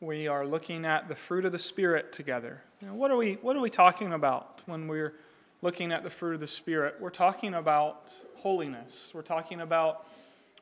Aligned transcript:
we 0.00 0.28
are 0.28 0.46
looking 0.46 0.84
at 0.84 1.08
the 1.08 1.14
fruit 1.14 1.46
of 1.46 1.52
the 1.52 1.58
Spirit 1.58 2.12
together. 2.12 2.62
You 2.82 2.88
know, 2.88 2.94
what, 2.94 3.10
are 3.10 3.16
we, 3.16 3.34
what 3.40 3.56
are 3.56 3.60
we 3.60 3.70
talking 3.70 4.12
about 4.12 4.60
when 4.66 4.88
we're 4.88 5.14
looking 5.62 5.90
at 5.90 6.02
the 6.02 6.10
fruit 6.10 6.34
of 6.34 6.40
the 6.40 6.46
Spirit? 6.46 6.96
We're 7.00 7.08
talking 7.08 7.54
about 7.54 8.12
holiness. 8.36 9.10
We're 9.14 9.22
talking 9.22 9.62
about, 9.62 10.06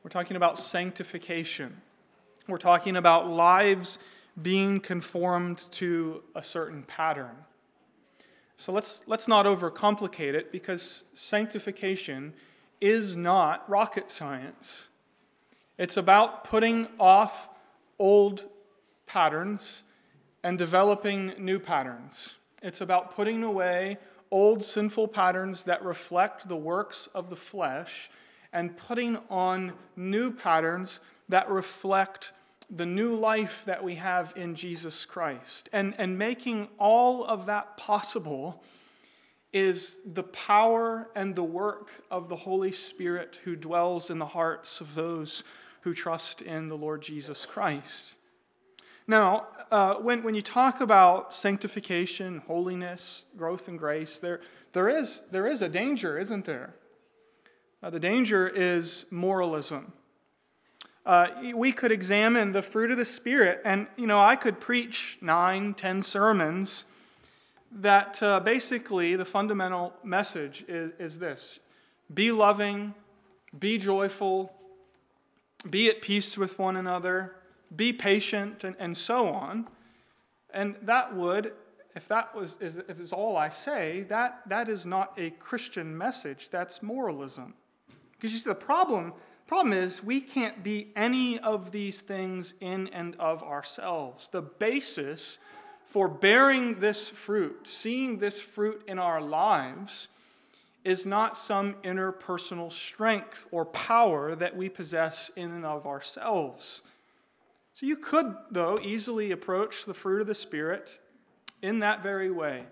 we're 0.05 0.11
talking 0.11 0.37
about 0.37 0.57
sanctification. 0.57 1.81
We're 2.47 2.59
talking 2.59 2.97
about 2.97 3.29
lives 3.29 3.99
being 4.41 4.79
conformed 4.79 5.65
to 5.73 6.23
a 6.37 6.43
certain 6.45 6.85
pattern. 6.85 7.35
So 8.57 8.73
let's, 8.73 9.03
let's 9.07 9.27
not 9.27 9.47
overcomplicate 9.47 10.35
it 10.35 10.53
because 10.53 11.03
sanctification 11.15 12.35
is 12.81 13.17
not 13.17 13.69
rocket 13.69 14.13
science. 14.13 14.89
It's 15.77 15.97
about 15.97 16.45
putting 16.45 16.87
off 17.01 17.49
old 17.99 18.45
patterns 19.07 19.83
and 20.43 20.59
developing 20.59 21.33
new 21.39 21.59
patterns. 21.59 22.37
It's 22.63 22.81
about 22.81 23.15
putting 23.15 23.43
away 23.43 23.99
old 24.31 24.65
sinful 24.65 25.09
patterns 25.09 25.65
that 25.65 25.85
reflect 25.85 26.49
the 26.49 26.57
works 26.57 27.09
of 27.15 27.31
the 27.31 27.37
flesh 27.37 28.11
and 28.53 28.77
putting 28.77 29.19
on 29.31 29.73
new 29.97 30.31
patterns 30.31 31.01
that 31.29 31.49
reflect 31.49 32.33
the 32.71 32.87
new 32.87 33.15
life 33.15 33.65
that 33.67 33.83
we 33.83 33.97
have 33.97 34.33
in 34.37 34.55
Jesus 34.55 35.05
Christ. 35.05 35.69
And, 35.73 35.95
and 35.99 36.19
making 36.19 36.69
all 36.79 37.25
of 37.25 37.47
that 37.47 37.77
possible 37.77 38.63
is 39.53 40.01
the 40.05 40.23
power 40.23 41.09
and 41.15 41.35
the 41.35 41.45
work 41.45 41.91
of 42.11 42.29
the 42.29 42.37
Holy 42.37 42.73
Spirit 42.73 43.41
who 43.45 43.55
dwells 43.55 44.11
in 44.11 44.19
the 44.19 44.27
hearts 44.27 44.81
of 44.81 44.95
those 44.95 45.45
who 45.83 45.95
trust 45.95 46.43
in 46.43 46.69
the 46.69 46.77
Lord 46.77 47.03
Jesus 47.03 47.47
Christ. 47.47 48.17
Now, 49.07 49.49
uh, 49.71 49.95
when, 49.95 50.23
when 50.23 50.35
you 50.35 50.43
talk 50.43 50.81
about 50.81 51.35
sanctification, 51.35 52.43
holiness, 52.47 53.25
growth 53.37 53.69
in 53.69 53.77
grace, 53.77 54.19
there, 54.19 54.41
there, 54.73 54.89
is, 54.89 55.23
there 55.31 55.47
is 55.47 55.61
a 55.61 55.69
danger, 55.69 56.19
isn't 56.19 56.45
there? 56.47 56.75
Uh, 57.83 57.91
the 57.91 58.01
danger 58.01 58.49
is 58.49 59.05
moralism. 59.11 59.93
Uh, 61.05 61.27
we 61.55 61.71
could 61.71 61.93
examine 61.93 62.53
the 62.53 62.63
fruit 62.63 62.91
of 62.91 62.97
the 62.97 63.05
Spirit, 63.05 63.61
and 63.63 63.87
you 63.97 64.07
know, 64.07 64.21
I 64.21 64.37
could 64.37 64.59
preach 64.59 65.19
nine, 65.21 65.75
ten 65.75 66.03
sermons 66.03 66.87
that 67.71 68.23
uh, 68.23 68.41
basically 68.41 69.17
the 69.17 69.25
fundamental 69.27 69.93
message 70.03 70.65
is, 70.67 70.93
is 70.99 71.19
this 71.19 71.59
be 72.13 72.33
loving, 72.33 72.95
be 73.59 73.77
joyful, 73.77 74.51
be 75.69 75.91
at 75.91 76.01
peace 76.01 76.39
with 76.39 76.59
one 76.59 76.77
another, 76.77 77.35
be 77.77 77.93
patient, 77.93 78.65
and, 78.65 78.77
and 78.79 78.97
so 78.97 79.29
on. 79.29 79.67
And 80.53 80.77
that 80.83 81.15
would, 81.15 81.53
if 81.97 82.09
that 82.09 82.35
was 82.35 82.57
is, 82.61 82.77
if 82.77 83.01
it's 83.01 83.13
all 83.13 83.37
I 83.37 83.49
say, 83.49 84.03
that, 84.05 84.43
that 84.49 84.69
is 84.69 84.87
not 84.87 85.13
a 85.19 85.31
Christian 85.31 85.97
message. 85.97 86.51
That's 86.51 86.83
moralism. 86.83 87.55
Because 88.13 88.33
you 88.33 88.39
see, 88.39 88.49
the 88.49 88.55
problem, 88.55 89.13
problem 89.47 89.73
is 89.73 90.03
we 90.03 90.21
can't 90.21 90.63
be 90.63 90.93
any 90.95 91.39
of 91.39 91.73
these 91.73 92.01
things 92.01 92.55
in 92.61 92.89
and 92.89 93.17
of 93.17 93.43
ourselves. 93.43 94.29
The 94.29 94.43
basis 94.43 95.39
for 95.87 96.09
bearing 96.09 96.81
this 96.81 97.09
fruit, 97.09 97.69
seeing 97.69 98.19
this 98.19 98.41
fruit 98.41 98.83
in 98.89 98.99
our 98.99 99.21
lives, 99.21 100.09
is 100.85 101.07
not 101.07 101.37
some 101.37 101.75
interpersonal 101.85 102.71
strength 102.71 103.47
or 103.51 103.65
power 103.65 104.35
that 104.35 104.57
we 104.57 104.69
possess 104.69 105.31
in 105.37 105.51
and 105.51 105.65
of 105.65 105.87
ourselves. 105.87 106.83
So 107.75 107.87
you 107.87 107.97
could, 107.97 108.37
though, 108.53 108.79
easily 108.81 109.33
approach 109.33 109.85
the 109.85 109.95
fruit 109.95 110.21
of 110.21 110.29
the 110.29 110.35
Spirit 110.35 110.99
in 111.61 111.81
that 111.81 112.05
very 112.05 112.31
way. 112.31 112.65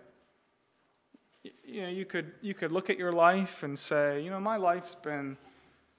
You 1.65 1.83
know, 1.83 1.89
you 1.89 2.05
could, 2.05 2.31
you 2.41 2.55
could 2.55 2.71
look 2.71 2.89
at 2.89 2.99
your 2.99 3.11
life 3.11 3.65
and 3.65 3.77
say, 3.77 4.23
you 4.23 4.31
know, 4.31 4.39
my 4.39 4.57
life's 4.57 4.95
been 4.95 5.37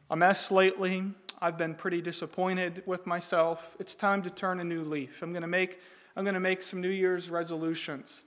a 0.09 0.15
mess 0.15 0.51
lately. 0.51 1.03
I've 1.41 1.57
been 1.57 1.75
pretty 1.75 2.01
disappointed 2.01 2.81
with 2.85 3.05
myself. 3.05 3.75
It's 3.77 3.93
time 3.93 4.23
to 4.23 4.29
turn 4.29 4.61
a 4.61 4.63
new 4.63 4.85
leaf. 4.85 5.21
I'm 5.21 5.33
going 5.33 5.41
to 5.41 5.47
make, 5.49 5.81
I'm 6.15 6.23
going 6.23 6.35
to 6.35 6.39
make 6.39 6.63
some 6.63 6.79
New 6.79 6.87
Year's 6.87 7.29
resolutions. 7.29 8.23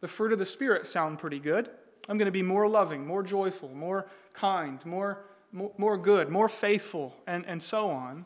The 0.00 0.08
fruit 0.08 0.32
of 0.32 0.40
the 0.40 0.46
Spirit 0.46 0.88
sound 0.88 1.20
pretty 1.20 1.38
good. 1.38 1.70
I'm 2.08 2.18
going 2.18 2.26
to 2.26 2.32
be 2.32 2.42
more 2.42 2.68
loving, 2.68 3.06
more 3.06 3.22
joyful, 3.22 3.68
more 3.68 4.08
kind, 4.32 4.84
more, 4.84 5.24
more, 5.52 5.96
good, 5.96 6.30
more 6.30 6.48
faithful, 6.48 7.16
and, 7.28 7.46
and 7.46 7.62
so 7.62 7.90
on. 7.90 8.24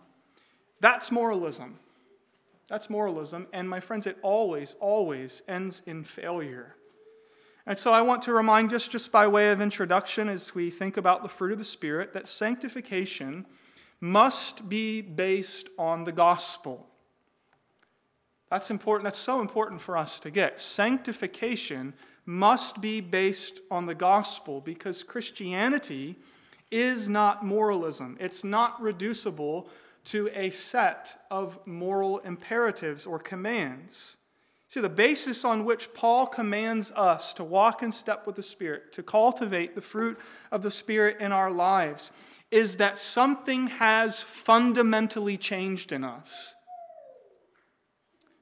That's 0.81 1.10
moralism. 1.10 1.78
That's 2.70 2.88
moralism. 2.88 3.48
And 3.53 3.69
my 3.69 3.81
friends, 3.81 4.06
it 4.06 4.16
always, 4.22 4.76
always 4.81 5.42
ends 5.48 5.82
in 5.86 6.04
failure. 6.04 6.76
And 7.66 7.76
so 7.76 7.92
I 7.92 8.03
want 8.03 8.22
to 8.22 8.32
remind 8.32 8.72
us, 8.72 8.88
just 8.88 9.12
by 9.12 9.26
way 9.26 9.50
of 9.50 9.60
introduction, 9.60 10.28
as 10.28 10.54
we 10.54 10.70
think 10.70 10.97
about 10.97 11.22
the 11.22 11.28
fruit 11.28 11.53
of 11.53 11.59
the 11.59 11.64
Spirit, 11.64 12.14
that 12.14 12.28
sanctification 12.28 13.44
must 14.00 14.69
be 14.69 15.03
based 15.03 15.69
on 15.78 16.04
the 16.04 16.12
gospel. 16.12 16.86
That's 18.50 18.70
important. 18.70 19.04
That's 19.04 19.19
so 19.19 19.41
important 19.41 19.80
for 19.80 19.97
us 19.97 20.20
to 20.20 20.30
get. 20.30 20.60
Sanctification 20.60 21.92
must 22.25 22.80
be 22.80 23.00
based 23.00 23.60
on 23.70 23.86
the 23.86 23.94
gospel 23.94 24.60
because 24.60 25.03
Christianity 25.03 26.16
is 26.70 27.09
not 27.09 27.44
moralism. 27.44 28.16
It's 28.20 28.44
not 28.44 28.80
reducible 28.80 29.69
to 30.05 30.31
a 30.34 30.50
set 30.50 31.25
of 31.31 31.59
moral 31.66 32.19
imperatives 32.21 33.06
or 33.06 33.19
commands. 33.19 34.16
See, 34.69 34.81
the 34.81 34.88
basis 34.88 35.44
on 35.44 35.65
which 35.65 35.93
Paul 35.94 36.27
commands 36.27 36.93
us 36.93 37.34
to 37.34 37.44
walk 37.44 37.83
in 37.83 37.91
step 37.91 38.27
with 38.27 38.37
the 38.37 38.43
Spirit, 38.43 38.93
to 38.93 39.03
cultivate 39.03 39.75
the 39.75 39.81
fruit 39.81 40.19
of 40.53 40.62
the 40.62 40.71
Spirit 40.71 41.16
in 41.21 41.33
our 41.33 41.50
lives, 41.50 42.12
is 42.50 42.77
that 42.77 42.97
something 42.97 43.66
has 43.66 44.22
fundamentally 44.22 45.37
changed 45.37 45.93
in 45.93 46.05
us. 46.05 46.55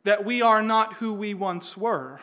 That 0.04 0.24
we 0.24 0.42
are 0.42 0.62
not 0.62 0.94
who 0.94 1.14
we 1.14 1.34
once 1.34 1.76
were 1.76 2.20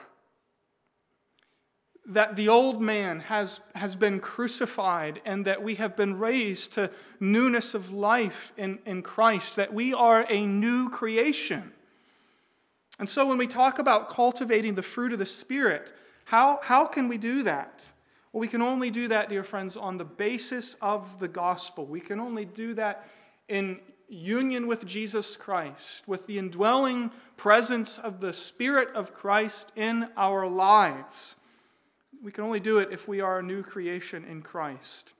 that 2.07 2.35
the 2.35 2.49
old 2.49 2.81
man 2.81 3.19
has, 3.21 3.59
has 3.73 3.95
been 3.95 4.19
crucified 4.19 5.21
and 5.25 5.45
that 5.45 5.63
we 5.63 5.75
have 5.75 5.95
been 5.95 6.19
raised 6.19 6.73
to 6.73 6.91
newness 7.19 7.73
of 7.73 7.91
life 7.91 8.53
in, 8.57 8.79
in 8.85 9.01
Christ, 9.01 9.55
that 9.55 9.73
we 9.73 9.93
are 9.93 10.25
a 10.29 10.45
new 10.45 10.89
creation. 10.89 11.71
And 12.99 13.09
so 13.09 13.25
when 13.25 13.37
we 13.37 13.47
talk 13.47 13.79
about 13.79 14.09
cultivating 14.09 14.75
the 14.75 14.81
fruit 14.81 15.13
of 15.13 15.19
the 15.19 15.25
Spirit, 15.25 15.93
how, 16.25 16.59
how 16.61 16.85
can 16.85 17.07
we 17.07 17.17
do 17.17 17.43
that? 17.43 17.83
Well, 18.31 18.41
we 18.41 18.47
can 18.47 18.61
only 18.61 18.89
do 18.89 19.07
that, 19.07 19.29
dear 19.29 19.43
friends, 19.43 19.75
on 19.75 19.97
the 19.97 20.05
basis 20.05 20.75
of 20.81 21.19
the 21.19 21.27
gospel. 21.27 21.85
We 21.85 22.01
can 22.01 22.19
only 22.19 22.45
do 22.45 22.73
that 22.75 23.07
in 23.47 23.79
union 24.07 24.67
with 24.67 24.85
Jesus 24.85 25.35
Christ, 25.35 26.07
with 26.07 26.27
the 26.27 26.37
indwelling 26.37 27.11
presence 27.37 27.97
of 27.97 28.19
the 28.19 28.33
Spirit 28.33 28.89
of 28.93 29.13
Christ 29.13 29.71
in 29.75 30.09
our 30.15 30.47
lives. 30.47 31.35
We 32.23 32.31
can 32.31 32.43
only 32.43 32.59
do 32.59 32.79
it 32.79 32.89
if 32.91 33.07
we 33.07 33.21
are 33.21 33.39
a 33.39 33.43
new 33.43 33.63
creation 33.63 34.25
in 34.25 34.41
Christ. 34.41 35.13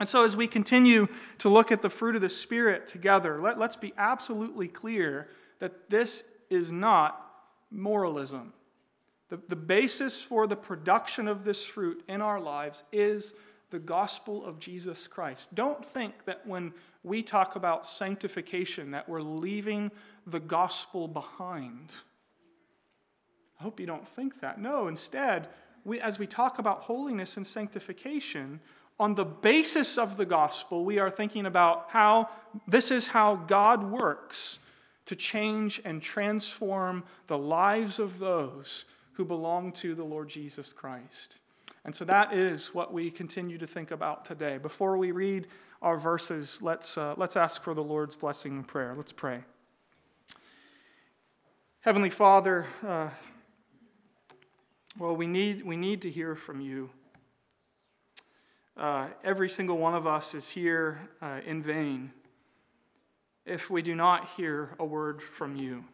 And 0.00 0.08
so, 0.08 0.24
as 0.24 0.36
we 0.36 0.46
continue 0.46 1.06
to 1.38 1.48
look 1.48 1.70
at 1.70 1.82
the 1.82 1.90
fruit 1.90 2.16
of 2.16 2.22
the 2.22 2.28
Spirit 2.28 2.88
together, 2.88 3.40
let, 3.40 3.58
let's 3.58 3.76
be 3.76 3.92
absolutely 3.96 4.66
clear 4.66 5.28
that 5.60 5.88
this 5.88 6.24
is 6.50 6.72
not 6.72 7.20
moralism. 7.70 8.52
The, 9.28 9.40
the 9.48 9.56
basis 9.56 10.20
for 10.20 10.46
the 10.46 10.56
production 10.56 11.28
of 11.28 11.44
this 11.44 11.64
fruit 11.64 12.02
in 12.08 12.20
our 12.20 12.40
lives 12.40 12.82
is 12.92 13.34
the 13.70 13.78
gospel 13.78 14.44
of 14.44 14.58
Jesus 14.58 15.06
Christ. 15.06 15.54
Don't 15.54 15.84
think 15.84 16.24
that 16.26 16.46
when 16.46 16.72
we 17.02 17.22
talk 17.22 17.56
about 17.56 17.86
sanctification 17.86 18.92
that 18.92 19.08
we're 19.08 19.22
leaving 19.22 19.90
the 20.26 20.40
gospel 20.40 21.06
behind. 21.06 21.92
I 23.58 23.62
hope 23.62 23.78
you 23.78 23.86
don't 23.86 24.06
think 24.06 24.40
that. 24.40 24.60
No, 24.60 24.88
instead, 24.88 25.48
we, 25.84 26.00
as 26.00 26.18
we 26.18 26.26
talk 26.26 26.58
about 26.58 26.82
holiness 26.82 27.36
and 27.36 27.46
sanctification, 27.46 28.60
on 28.98 29.14
the 29.14 29.24
basis 29.24 29.98
of 29.98 30.16
the 30.16 30.24
gospel, 30.24 30.84
we 30.84 30.98
are 30.98 31.10
thinking 31.10 31.46
about 31.46 31.86
how 31.88 32.28
this 32.68 32.90
is 32.90 33.08
how 33.08 33.36
God 33.36 33.82
works 33.82 34.60
to 35.06 35.16
change 35.16 35.82
and 35.84 36.00
transform 36.00 37.04
the 37.26 37.36
lives 37.36 37.98
of 37.98 38.18
those 38.18 38.84
who 39.14 39.24
belong 39.24 39.72
to 39.72 39.94
the 39.94 40.04
Lord 40.04 40.28
Jesus 40.28 40.72
Christ. 40.72 41.38
And 41.84 41.94
so 41.94 42.04
that 42.06 42.32
is 42.32 42.72
what 42.74 42.92
we 42.92 43.10
continue 43.10 43.58
to 43.58 43.66
think 43.66 43.90
about 43.90 44.24
today. 44.24 44.58
Before 44.58 44.96
we 44.96 45.10
read 45.10 45.48
our 45.82 45.98
verses, 45.98 46.62
let's, 46.62 46.96
uh, 46.96 47.14
let's 47.16 47.36
ask 47.36 47.62
for 47.62 47.74
the 47.74 47.84
Lord's 47.84 48.16
blessing 48.16 48.52
and 48.52 48.66
prayer. 48.66 48.94
Let's 48.96 49.12
pray. 49.12 49.40
Heavenly 51.80 52.08
Father, 52.08 52.64
uh, 52.86 53.10
well, 54.96 55.16
we 55.16 55.26
need, 55.26 55.64
we 55.64 55.76
need 55.76 56.02
to 56.02 56.10
hear 56.10 56.36
from 56.36 56.60
you. 56.60 56.90
Uh, 58.76 59.08
every 59.24 59.48
single 59.48 59.76
one 59.76 59.94
of 59.94 60.06
us 60.06 60.34
is 60.34 60.48
here 60.50 61.08
uh, 61.20 61.40
in 61.44 61.60
vain 61.62 62.12
if 63.44 63.70
we 63.70 63.82
do 63.82 63.94
not 63.94 64.28
hear 64.36 64.76
a 64.78 64.84
word 64.84 65.20
from 65.20 65.56
you. 65.56 65.84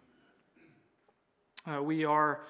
Uh, 1.66 1.82
we, 1.82 2.04
are, 2.04 2.40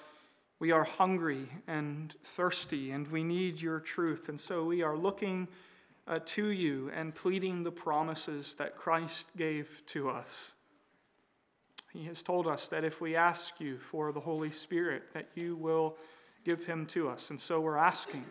we 0.58 0.72
are 0.72 0.82
hungry 0.84 1.48
and 1.68 2.16
thirsty, 2.24 2.90
and 2.90 3.06
we 3.08 3.22
need 3.22 3.60
your 3.60 3.78
truth. 3.78 4.28
And 4.28 4.40
so 4.40 4.64
we 4.64 4.82
are 4.82 4.96
looking 4.96 5.46
uh, 6.08 6.18
to 6.26 6.48
you 6.48 6.90
and 6.94 7.14
pleading 7.14 7.62
the 7.62 7.70
promises 7.70 8.56
that 8.56 8.76
Christ 8.76 9.28
gave 9.36 9.82
to 9.86 10.10
us. 10.10 10.54
He 11.92 12.04
has 12.04 12.22
told 12.22 12.46
us 12.46 12.68
that 12.68 12.84
if 12.84 13.00
we 13.00 13.14
ask 13.14 13.60
you 13.60 13.78
for 13.78 14.12
the 14.12 14.20
Holy 14.20 14.50
Spirit, 14.50 15.04
that 15.14 15.28
you 15.34 15.54
will 15.56 15.96
give 16.44 16.66
him 16.66 16.86
to 16.86 17.08
us. 17.08 17.30
And 17.30 17.40
so 17.40 17.60
we're 17.60 17.76
asking. 17.76 18.24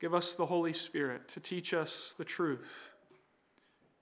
Give 0.00 0.14
us 0.14 0.34
the 0.34 0.46
Holy 0.46 0.72
Spirit 0.72 1.28
to 1.28 1.40
teach 1.40 1.74
us 1.74 2.14
the 2.16 2.24
truth, 2.24 2.90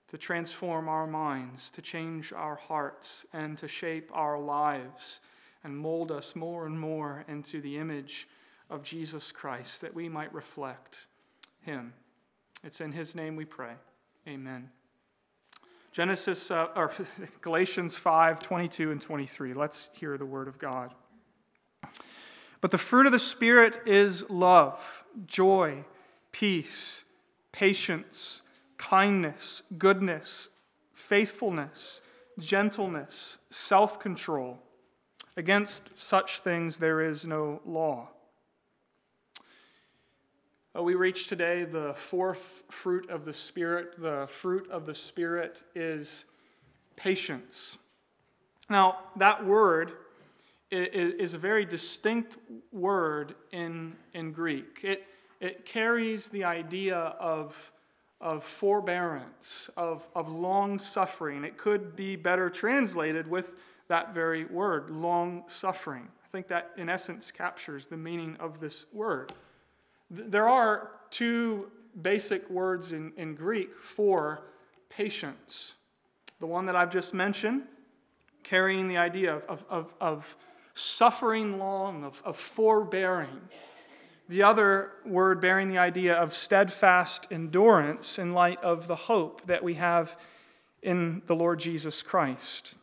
to 0.07 0.17
transform 0.17 0.87
our 0.87 1.05
minds, 1.05 1.69
to 1.71 1.81
change 1.81 2.31
our 2.31 2.55
hearts, 2.55 3.25
and 3.33 3.57
to 3.57 3.67
shape 3.67 4.09
our 4.13 4.39
lives 4.39 5.19
and 5.63 5.77
mold 5.77 6.11
us 6.11 6.37
more 6.37 6.65
and 6.65 6.79
more 6.79 7.25
into 7.27 7.59
the 7.59 7.77
image 7.77 8.27
of 8.69 8.81
Jesus 8.81 9.31
Christ 9.31 9.81
that 9.81 9.93
we 9.93 10.07
might 10.07 10.33
reflect 10.33 11.07
him. 11.61 11.93
It's 12.63 12.79
in 12.79 12.93
his 12.93 13.13
name 13.13 13.35
we 13.35 13.45
pray. 13.45 13.73
Amen. 14.27 14.69
Genesis 15.91 16.51
uh, 16.51 16.67
or 16.75 16.91
Galatians 17.41 17.95
5, 17.95 18.39
22 18.39 18.91
and 18.91 19.01
23. 19.01 19.53
Let's 19.53 19.89
hear 19.93 20.17
the 20.17 20.25
word 20.25 20.47
of 20.47 20.59
God. 20.59 20.93
But 22.61 22.71
the 22.71 22.77
fruit 22.77 23.05
of 23.05 23.11
the 23.11 23.19
Spirit 23.19 23.81
is 23.85 24.29
love, 24.29 25.03
joy, 25.25 25.85
peace, 26.31 27.05
patience, 27.51 28.41
kindness, 28.77 29.61
goodness, 29.77 30.49
faithfulness, 30.93 32.01
gentleness, 32.37 33.37
self 33.49 33.99
control. 33.99 34.59
Against 35.37 35.83
such 35.95 36.39
things 36.41 36.79
there 36.79 37.01
is 37.01 37.25
no 37.25 37.61
law. 37.65 38.09
Uh, 40.77 40.83
we 40.83 40.95
reach 40.95 41.27
today 41.27 41.63
the 41.63 41.93
fourth 41.95 42.63
fruit 42.69 43.09
of 43.09 43.23
the 43.25 43.33
Spirit. 43.33 43.93
The 43.97 44.27
fruit 44.29 44.69
of 44.69 44.85
the 44.85 44.93
Spirit 44.93 45.63
is 45.75 46.25
patience. 46.97 47.77
Now, 48.69 48.99
that 49.15 49.45
word 49.45 49.93
is 50.71 51.33
a 51.33 51.37
very 51.37 51.65
distinct 51.65 52.37
word 52.71 53.35
in, 53.51 53.95
in 54.13 54.31
Greek. 54.31 54.81
It, 54.83 55.03
it 55.39 55.65
carries 55.65 56.29
the 56.29 56.43
idea 56.43 56.97
of, 56.97 57.71
of 58.21 58.43
forbearance, 58.43 59.69
of, 59.77 60.07
of 60.15 60.31
long 60.31 60.77
suffering. 60.77 61.43
It 61.43 61.57
could 61.57 61.95
be 61.95 62.15
better 62.15 62.49
translated 62.49 63.27
with 63.27 63.53
that 63.87 64.13
very 64.13 64.45
word, 64.45 64.91
long 64.91 65.43
suffering. 65.47 66.07
I 66.23 66.27
think 66.31 66.47
that, 66.49 66.71
in 66.77 66.89
essence, 66.89 67.31
captures 67.31 67.87
the 67.87 67.97
meaning 67.97 68.37
of 68.39 68.59
this 68.59 68.85
word. 68.93 69.33
There 70.11 70.47
are 70.47 70.91
two 71.09 71.71
basic 72.01 72.47
words 72.49 72.91
in, 72.91 73.11
in 73.17 73.33
Greek 73.33 73.79
for 73.79 74.41
patience. 74.89 75.73
The 76.39 76.45
one 76.45 76.67
that 76.67 76.75
I've 76.75 76.91
just 76.91 77.13
mentioned, 77.13 77.63
carrying 78.43 78.87
the 78.87 78.97
idea 78.97 79.35
of, 79.35 79.45
of, 79.45 79.65
of, 79.69 79.95
of 79.99 80.37
suffering 80.79 81.59
long, 81.59 82.03
of, 82.03 82.21
of 82.25 82.37
forbearing. 82.37 83.41
The 84.29 84.43
other 84.43 84.91
word 85.05 85.41
bearing 85.41 85.69
the 85.69 85.79
idea 85.79 86.15
of 86.15 86.33
steadfast 86.33 87.27
endurance 87.31 88.19
in 88.19 88.33
light 88.33 88.61
of 88.63 88.87
the 88.87 88.95
hope 88.95 89.45
that 89.47 89.63
we 89.63 89.73
have 89.75 90.17
in 90.81 91.21
the 91.25 91.35
Lord 91.35 91.59
Jesus 91.59 92.01
Christ. 92.01 92.75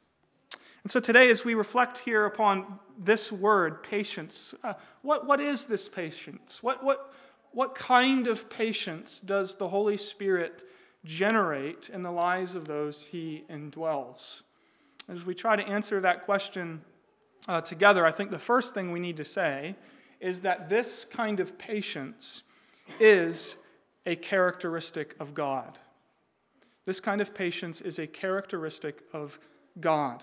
And 0.83 0.91
so 0.91 1.01
today, 1.01 1.31
as 1.31 1.45
we 1.45 1.55
reflect 1.55 1.99
here 1.99 2.27
upon 2.27 2.79
this 2.99 3.33
word, 3.33 3.83
patience, 3.83 4.55
uh, 4.63 4.75
what, 5.03 5.27
what 5.27 5.41
is 5.41 5.65
this 5.65 5.89
patience? 5.89 6.63
What, 6.63 6.85
what, 6.85 7.13
what 7.53 7.75
kind 7.75 8.27
of 8.27 8.51
patience 8.51 9.21
does 9.21 9.57
the 9.57 9.69
Holy 9.69 9.97
Spirit 9.97 10.65
generate 11.05 11.89
in 11.89 12.03
the 12.03 12.11
lives 12.11 12.55
of 12.55 12.67
those 12.67 13.05
he 13.05 13.45
indwells? 13.51 14.43
As 15.09 15.25
we 15.25 15.35
try 15.35 15.57
to 15.57 15.67
answer 15.67 16.01
that 16.01 16.25
question 16.25 16.83
uh, 17.49 17.61
together, 17.61 18.05
I 18.05 18.13
think 18.13 18.31
the 18.31 18.39
first 18.39 18.75
thing 18.75 18.93
we 18.93 19.01
need 19.01 19.17
to 19.19 19.25
say 19.25 19.77
is 20.21 20.41
that 20.41 20.69
this 20.69 21.05
kind 21.05 21.41
of 21.41 21.59
patience 21.59 22.43
is 22.99 23.57
a 24.05 24.17
characteristic 24.17 25.15
of 25.21 25.35
God. 25.35 25.79
This 26.85 27.01
kind 27.01 27.21
of 27.21 27.35
patience 27.35 27.81
is 27.81 27.99
a 27.99 28.07
characteristic 28.07 29.03
of 29.13 29.39
God. 29.81 30.23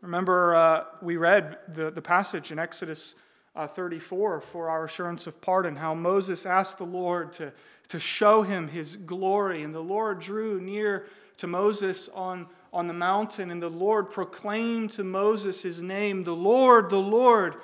Remember, 0.00 0.54
uh, 0.54 0.84
we 1.02 1.16
read 1.16 1.58
the, 1.68 1.90
the 1.90 2.02
passage 2.02 2.50
in 2.50 2.58
Exodus 2.58 3.14
uh, 3.54 3.66
34 3.66 4.40
for 4.40 4.68
our 4.68 4.84
assurance 4.84 5.26
of 5.26 5.40
pardon, 5.40 5.76
how 5.76 5.94
Moses 5.94 6.46
asked 6.46 6.78
the 6.78 6.84
Lord 6.84 7.32
to, 7.34 7.52
to 7.88 8.00
show 8.00 8.42
him 8.42 8.68
his 8.68 8.96
glory, 8.96 9.62
and 9.62 9.74
the 9.74 9.80
Lord 9.80 10.20
drew 10.20 10.60
near 10.60 11.06
to 11.38 11.46
Moses 11.46 12.08
on 12.14 12.46
on 12.72 12.86
the 12.86 12.92
mountain, 12.92 13.50
and 13.50 13.62
the 13.62 13.68
Lord 13.68 14.10
proclaimed 14.10 14.90
to 14.92 15.04
Moses 15.04 15.62
his 15.62 15.82
name 15.82 16.22
The 16.22 16.34
Lord, 16.34 16.90
the 16.90 16.98
Lord, 16.98 17.56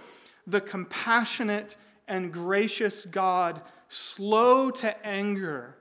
the 0.47 0.61
compassionate 0.61 1.77
and 2.09 2.33
gracious 2.33 3.05
God, 3.05 3.63
slow 3.89 4.71
to 4.71 5.07
anger, 5.07 5.77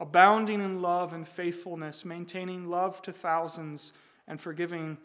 abounding 0.00 0.60
in 0.60 0.82
love 0.82 1.12
and 1.12 1.26
faithfulness, 1.26 2.04
maintaining 2.04 2.68
love 2.68 3.00
to 3.02 3.12
thousands, 3.12 3.92
and 4.26 4.40
forgiving 4.40 4.98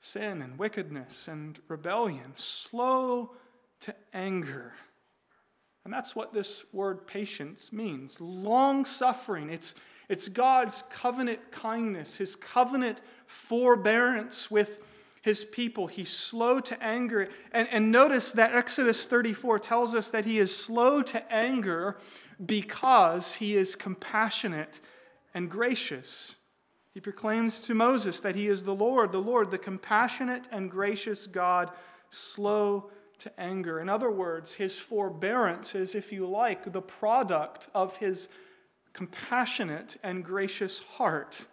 sin 0.00 0.42
and 0.42 0.58
wickedness 0.58 1.28
and 1.28 1.58
rebellion, 1.68 2.32
slow 2.34 3.32
to 3.80 3.94
anger. 4.12 4.72
And 5.84 5.92
that's 5.92 6.14
what 6.14 6.32
this 6.32 6.64
word 6.72 7.06
patience 7.06 7.72
means 7.72 8.20
long 8.20 8.84
suffering. 8.84 9.50
It's, 9.50 9.74
it's 10.10 10.28
God's 10.28 10.82
covenant 10.90 11.52
kindness, 11.52 12.18
his 12.18 12.34
covenant 12.34 13.00
forbearance 13.26 14.50
with 14.50 14.82
his 15.22 15.44
people. 15.44 15.86
He's 15.86 16.10
slow 16.10 16.58
to 16.58 16.82
anger. 16.82 17.28
And, 17.52 17.68
and 17.70 17.92
notice 17.92 18.32
that 18.32 18.52
Exodus 18.52 19.06
34 19.06 19.60
tells 19.60 19.94
us 19.94 20.10
that 20.10 20.24
he 20.24 20.40
is 20.40 20.54
slow 20.54 21.00
to 21.02 21.32
anger 21.32 21.96
because 22.44 23.36
he 23.36 23.54
is 23.54 23.76
compassionate 23.76 24.80
and 25.32 25.48
gracious. 25.48 26.34
He 26.92 26.98
proclaims 26.98 27.60
to 27.60 27.74
Moses 27.74 28.18
that 28.18 28.34
he 28.34 28.48
is 28.48 28.64
the 28.64 28.74
Lord, 28.74 29.12
the 29.12 29.18
Lord, 29.18 29.52
the 29.52 29.58
compassionate 29.58 30.48
and 30.50 30.68
gracious 30.68 31.28
God, 31.28 31.70
slow 32.10 32.90
to 33.20 33.40
anger. 33.40 33.78
In 33.78 33.88
other 33.88 34.10
words, 34.10 34.54
his 34.54 34.76
forbearance 34.76 35.76
is, 35.76 35.94
if 35.94 36.10
you 36.10 36.26
like, 36.26 36.72
the 36.72 36.82
product 36.82 37.68
of 37.74 37.98
his 37.98 38.28
compassionate 38.92 39.96
and 40.02 40.24
gracious 40.24 40.80
heart. 40.80 41.46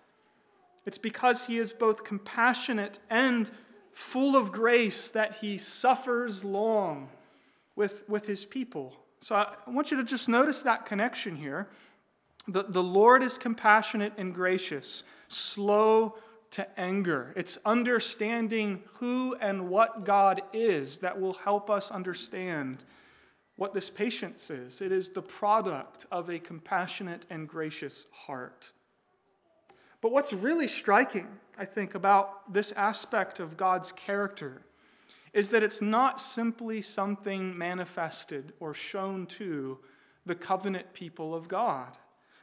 It's 0.86 0.98
because 0.98 1.46
he 1.46 1.58
is 1.58 1.74
both 1.74 2.04
compassionate 2.04 3.00
and 3.10 3.50
full 3.92 4.36
of 4.36 4.52
grace 4.52 5.10
that 5.12 5.36
he 5.38 5.58
suffers 5.58 6.44
long 6.44 7.10
with, 7.76 8.08
with 8.08 8.26
his 8.26 8.46
people. 8.46 8.94
So 9.22 9.36
I 9.36 9.70
want 9.70 9.92
you 9.92 9.98
to 9.98 10.04
just 10.04 10.30
notice 10.30 10.62
that 10.62 10.86
connection 10.86 11.36
here. 11.36 11.68
The, 12.48 12.64
the 12.64 12.84
Lord 12.84 13.24
is 13.24 13.38
compassionate 13.38 14.14
and 14.18 14.34
gracious, 14.34 15.04
slow 15.28 16.16
to 16.52 16.80
anger. 16.80 17.34
It's 17.36 17.58
understanding 17.66 18.84
who 18.94 19.36
and 19.42 19.70
what 19.70 20.06
God 20.06 20.42
is 20.54 21.00
that 21.00 21.20
will 21.20 21.34
help 21.34 21.70
us 21.70 21.92
understand 21.92 22.86
what 23.58 23.74
this 23.74 23.90
patience 23.90 24.50
is. 24.50 24.82
It 24.82 24.92
is 24.92 25.10
the 25.10 25.22
product 25.22 26.06
of 26.12 26.30
a 26.30 26.40
compassionate 26.40 27.26
and 27.30 27.48
gracious 27.48 28.06
heart. 28.12 28.72
But 30.00 30.12
what's 30.12 30.32
really 30.32 30.68
striking, 30.68 31.28
I 31.58 31.66
think, 31.66 31.96
about 31.96 32.54
this 32.54 32.72
aspect 32.74 33.40
of 33.40 33.58
God's 33.58 33.92
character 33.92 34.62
is 35.34 35.50
that 35.50 35.64
it's 35.64 35.82
not 35.82 36.22
simply 36.22 36.82
something 36.82 37.58
manifested 37.58 38.54
or 38.60 38.74
shown 38.74 39.26
to 39.26 39.80
the 40.26 40.36
covenant 40.36 40.94
people 40.94 41.34
of 41.34 41.48
God. 41.48 41.98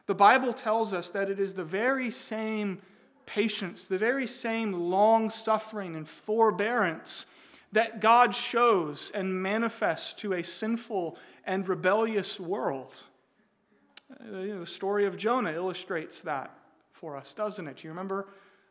The 0.07 0.15
Bible 0.15 0.53
tells 0.53 0.93
us 0.93 1.11
that 1.11 1.31
it 1.31 1.41
is 1.41 1.55
the 1.55 1.65
very 1.65 2.11
same 2.11 2.83
patience, 3.25 3.85
the 3.85 3.99
very 3.99 4.27
same 4.27 4.73
long 4.73 5.31
suffering 5.31 5.97
and 5.97 6.09
forbearance 6.09 7.27
that 7.75 8.01
God 8.01 8.35
shows 8.35 9.11
and 9.15 9.43
manifests 9.43 10.15
to 10.15 10.33
a 10.33 10.45
sinful 10.45 11.19
and 11.45 11.69
rebellious 11.69 12.39
world. 12.39 12.95
Uh, 14.11 14.59
the 14.61 14.67
story 14.67 15.07
of 15.07 15.17
Jonah 15.17 15.53
illustrates 15.53 16.21
that 16.21 16.57
for 16.93 17.17
us, 17.17 17.35
doesn't 17.35 17.67
it? 17.67 17.79
Do 17.79 17.83
you 17.85 17.91
remember 17.91 18.29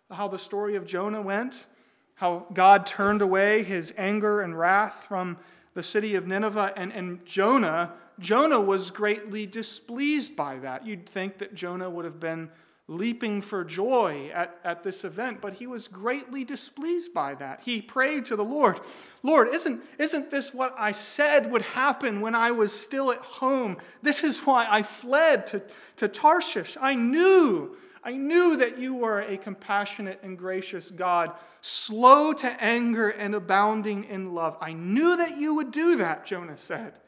how 0.09 0.29
the 0.29 0.39
story 0.39 0.75
of 0.75 0.85
Jonah 0.85 1.21
went? 1.21 1.67
How 2.15 2.47
God 2.53 2.85
turned 2.85 3.21
away 3.21 3.63
his 3.63 3.93
anger 3.97 4.39
and 4.39 4.57
wrath 4.57 5.05
from 5.07 5.37
the 5.73 5.83
city 5.83 6.15
of 6.15 6.25
Nineveh, 6.25 6.71
and, 6.77 6.93
and 6.93 7.25
Jonah, 7.25 7.91
Jonah 8.19 8.61
was 8.61 8.89
greatly 8.89 9.45
displeased 9.45 10.35
by 10.35 10.59
that. 10.59 10.85
You'd 10.85 11.09
think 11.09 11.39
that 11.39 11.55
Jonah 11.55 11.89
would 11.89 12.05
have 12.05 12.19
been 12.19 12.49
leaping 12.93 13.41
for 13.41 13.63
joy 13.63 14.31
at, 14.33 14.57
at 14.63 14.83
this 14.83 15.03
event, 15.03 15.41
but 15.41 15.53
he 15.53 15.67
was 15.67 15.87
greatly 15.87 16.43
displeased 16.43 17.13
by 17.13 17.33
that. 17.35 17.61
He 17.63 17.81
prayed 17.81 18.25
to 18.27 18.35
the 18.35 18.43
Lord, 18.43 18.79
Lord, 19.23 19.53
isn't, 19.53 19.83
isn't 19.97 20.29
this 20.29 20.53
what 20.53 20.75
I 20.77 20.91
said 20.91 21.51
would 21.51 21.61
happen 21.61 22.21
when 22.21 22.35
I 22.35 22.51
was 22.51 22.71
still 22.71 23.11
at 23.11 23.19
home? 23.19 23.77
This 24.01 24.23
is 24.23 24.39
why 24.39 24.67
I 24.69 24.83
fled 24.83 25.47
to, 25.47 25.61
to 25.97 26.07
Tarshish. 26.07 26.77
I 26.79 26.93
knew, 26.93 27.75
I 28.03 28.11
knew 28.11 28.57
that 28.57 28.77
you 28.77 28.93
were 28.93 29.21
a 29.21 29.37
compassionate 29.37 30.19
and 30.23 30.37
gracious 30.37 30.89
God, 30.89 31.31
slow 31.61 32.33
to 32.33 32.63
anger 32.63 33.09
and 33.09 33.33
abounding 33.35 34.05
in 34.05 34.33
love. 34.33 34.57
I 34.61 34.73
knew 34.73 35.17
that 35.17 35.37
you 35.37 35.55
would 35.55 35.71
do 35.71 35.97
that, 35.97 36.25
Jonah 36.25 36.57
said. 36.57 36.99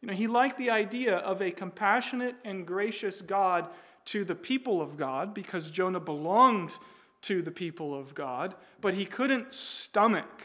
You 0.00 0.08
know, 0.08 0.14
he 0.14 0.28
liked 0.28 0.58
the 0.58 0.70
idea 0.70 1.16
of 1.16 1.42
a 1.42 1.50
compassionate 1.50 2.36
and 2.44 2.66
gracious 2.66 3.20
God 3.20 3.68
to 4.08 4.24
the 4.24 4.34
people 4.34 4.80
of 4.80 4.96
God 4.96 5.34
because 5.34 5.70
Jonah 5.70 6.00
belonged 6.00 6.78
to 7.22 7.42
the 7.42 7.50
people 7.50 7.98
of 7.98 8.14
God, 8.14 8.54
but 8.80 8.94
he 8.94 9.04
couldn't 9.04 9.52
stomach 9.52 10.42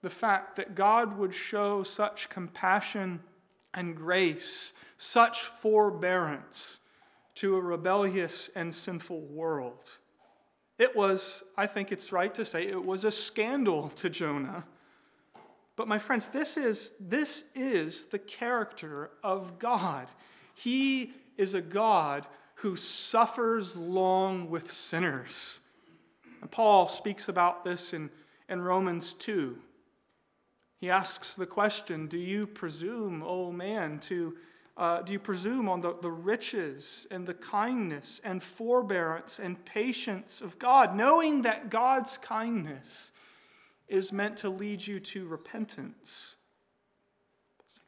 the 0.00 0.08
fact 0.08 0.56
that 0.56 0.74
God 0.74 1.18
would 1.18 1.34
show 1.34 1.82
such 1.82 2.30
compassion 2.30 3.20
and 3.74 3.94
grace, 3.94 4.72
such 4.96 5.42
forbearance 5.42 6.80
to 7.34 7.56
a 7.56 7.60
rebellious 7.60 8.48
and 8.54 8.74
sinful 8.74 9.20
world. 9.20 9.98
It 10.78 10.96
was, 10.96 11.42
I 11.58 11.66
think 11.66 11.92
it's 11.92 12.10
right 12.10 12.34
to 12.36 12.44
say, 12.44 12.68
it 12.68 12.84
was 12.84 13.04
a 13.04 13.10
scandal 13.10 13.90
to 13.90 14.08
Jonah. 14.08 14.64
But 15.76 15.88
my 15.88 15.98
friends, 15.98 16.28
this 16.28 16.56
is, 16.56 16.94
this 16.98 17.44
is 17.54 18.06
the 18.06 18.18
character 18.18 19.10
of 19.22 19.58
God. 19.58 20.08
He 20.54 21.12
is 21.36 21.54
a 21.54 21.60
God 21.60 22.26
who 22.58 22.76
suffers 22.76 23.76
long 23.76 24.50
with 24.50 24.70
sinners. 24.70 25.60
And 26.40 26.50
Paul 26.50 26.88
speaks 26.88 27.28
about 27.28 27.64
this 27.64 27.92
in, 27.92 28.10
in 28.48 28.60
Romans 28.60 29.14
2. 29.14 29.56
He 30.80 30.90
asks 30.90 31.34
the 31.34 31.46
question 31.46 32.06
Do 32.06 32.18
you 32.18 32.46
presume, 32.46 33.22
O 33.24 33.52
man, 33.52 34.00
to 34.00 34.34
uh, 34.76 35.02
do 35.02 35.12
you 35.12 35.18
presume 35.18 35.68
on 35.68 35.80
the, 35.80 35.96
the 36.02 36.10
riches 36.10 37.06
and 37.10 37.26
the 37.26 37.34
kindness 37.34 38.20
and 38.22 38.40
forbearance 38.40 39.40
and 39.40 39.64
patience 39.64 40.40
of 40.40 40.56
God, 40.60 40.94
knowing 40.94 41.42
that 41.42 41.68
God's 41.68 42.16
kindness 42.16 43.10
is 43.88 44.12
meant 44.12 44.36
to 44.38 44.48
lead 44.48 44.86
you 44.86 45.00
to 45.00 45.26
repentance? 45.26 46.36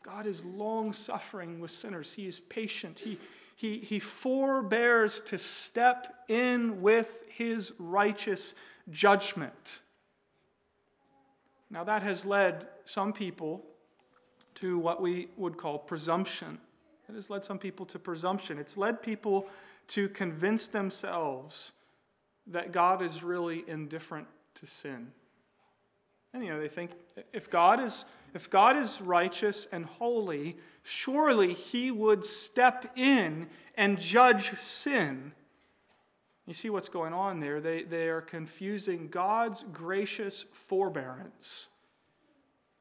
God 0.03 0.27
is 0.27 0.45
long 0.45 0.93
suffering 0.93 1.61
with 1.61 1.71
sinners. 1.71 2.13
He 2.13 2.27
is 2.27 2.41
patient. 2.41 2.99
He, 2.99 3.19
he, 3.61 3.77
he 3.77 3.99
forbears 3.99 5.21
to 5.21 5.37
step 5.37 6.25
in 6.29 6.81
with 6.81 7.23
his 7.29 7.75
righteous 7.79 8.55
judgment. 8.89 9.83
Now, 11.71 11.85
that 11.85 12.03
has 12.03 12.25
led 12.25 12.69
some 12.87 13.13
people 13.13 13.63
to 14.55 14.79
what 14.79 15.03
we 15.03 15.29
would 15.37 15.59
call 15.59 15.79
presumption. 15.79 16.57
It 17.07 17.15
has 17.15 17.29
led 17.29 17.45
some 17.45 17.59
people 17.59 17.85
to 17.85 17.99
presumption. 17.99 18.59
It's 18.59 18.79
led 18.79 19.03
people 19.03 19.47
to 19.89 20.09
convince 20.09 20.69
themselves 20.69 21.73
that 22.47 22.73
God 22.73 23.03
is 23.03 23.23
really 23.23 23.63
indifferent 23.69 24.27
to 24.55 24.67
sin. 24.67 25.09
And 26.33 26.45
you 26.45 26.51
know, 26.51 26.61
they 26.61 26.69
think 26.69 26.93
if 27.33 27.51
God 27.51 27.81
is 27.81 28.05
if 28.33 28.49
God 28.49 28.77
is 28.77 29.01
righteous 29.01 29.67
and 29.73 29.85
holy, 29.85 30.57
surely 30.83 31.53
he 31.53 31.91
would 31.91 32.25
step 32.25 32.93
in 32.97 33.49
and 33.75 33.99
judge 33.99 34.57
sin. 34.59 35.33
You 36.47 36.55
see 36.55 36.71
what's 36.71 36.89
going 36.89 37.13
on 37.13 37.41
there? 37.41 37.61
They, 37.61 37.83
they 37.83 38.09
are 38.09 38.21
confusing 38.21 39.09
God's 39.09 39.65
gracious 39.73 40.45
forbearance 40.53 41.69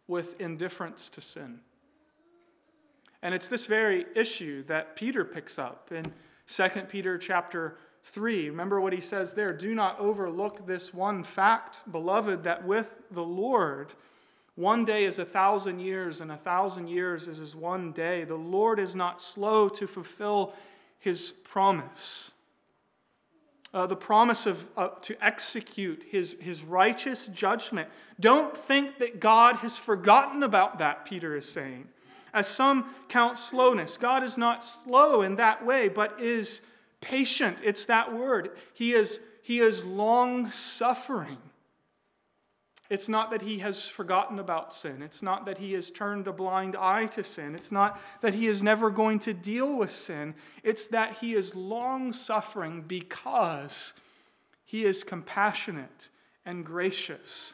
with 0.07 0.39
indifference 0.39 1.09
to 1.09 1.21
sin. 1.21 1.59
And 3.21 3.35
it's 3.35 3.47
this 3.47 3.65
very 3.65 4.05
issue 4.15 4.63
that 4.63 4.95
Peter 4.95 5.25
picks 5.25 5.59
up 5.59 5.91
in 5.91 6.05
2 6.47 6.69
Peter 6.89 7.17
chapter 7.17 7.77
3. 8.03 8.49
Remember 8.49 8.79
what 8.81 8.93
he 8.93 9.01
says 9.01 9.33
there 9.33 9.53
do 9.53 9.75
not 9.75 9.99
overlook 9.99 10.65
this 10.65 10.93
one 10.93 11.23
fact, 11.23 11.83
beloved, 11.91 12.43
that 12.43 12.65
with 12.65 12.95
the 13.11 13.23
Lord, 13.23 13.93
one 14.55 14.83
day 14.83 15.05
is 15.05 15.19
a 15.19 15.25
thousand 15.25 15.79
years, 15.79 16.19
and 16.19 16.31
a 16.31 16.37
thousand 16.37 16.87
years 16.87 17.27
is 17.27 17.39
as 17.39 17.55
one 17.55 17.93
day. 17.93 18.25
The 18.25 18.35
Lord 18.35 18.77
is 18.77 18.95
not 18.95 19.21
slow 19.21 19.69
to 19.69 19.87
fulfill 19.87 20.53
his 20.99 21.31
promise. 21.31 22.31
Uh, 23.73 23.85
the 23.85 23.95
promise 23.95 24.45
of 24.45 24.67
uh, 24.75 24.89
to 25.01 25.15
execute 25.23 26.03
his, 26.09 26.35
his 26.41 26.63
righteous 26.63 27.27
judgment. 27.27 27.87
Don't 28.19 28.57
think 28.57 28.97
that 28.97 29.19
God 29.19 29.57
has 29.57 29.77
forgotten 29.77 30.43
about 30.43 30.79
that, 30.79 31.05
Peter 31.05 31.37
is 31.37 31.47
saying. 31.47 31.87
As 32.33 32.47
some 32.47 32.93
count 33.07 33.37
slowness, 33.37 33.95
God 33.95 34.23
is 34.23 34.37
not 34.37 34.63
slow 34.63 35.21
in 35.21 35.35
that 35.35 35.65
way, 35.65 35.87
but 35.87 36.19
is 36.19 36.61
patient. 37.01 37.59
It's 37.63 37.85
that 37.85 38.13
word. 38.13 38.51
He 38.73 38.93
is, 38.93 39.19
he 39.41 39.59
is 39.59 39.83
long 39.83 40.51
suffering. 40.51 41.37
It's 42.89 43.07
not 43.07 43.29
that 43.31 43.43
he 43.43 43.59
has 43.59 43.87
forgotten 43.87 44.39
about 44.39 44.73
sin. 44.73 45.03
It's 45.03 45.21
not 45.21 45.45
that 45.45 45.59
he 45.59 45.73
has 45.73 45.91
turned 45.91 46.27
a 46.27 46.33
blind 46.33 46.75
eye 46.75 47.05
to 47.07 47.23
sin. 47.23 47.53
It's 47.53 47.71
not 47.71 47.99
that 48.21 48.33
he 48.33 48.47
is 48.47 48.63
never 48.63 48.89
going 48.89 49.19
to 49.19 49.33
deal 49.33 49.75
with 49.77 49.91
sin. 49.91 50.33
It's 50.63 50.87
that 50.87 51.17
he 51.17 51.35
is 51.35 51.53
long 51.53 52.13
suffering 52.13 52.81
because 52.81 53.93
he 54.65 54.85
is 54.85 55.03
compassionate 55.03 56.09
and 56.45 56.65
gracious. 56.65 57.53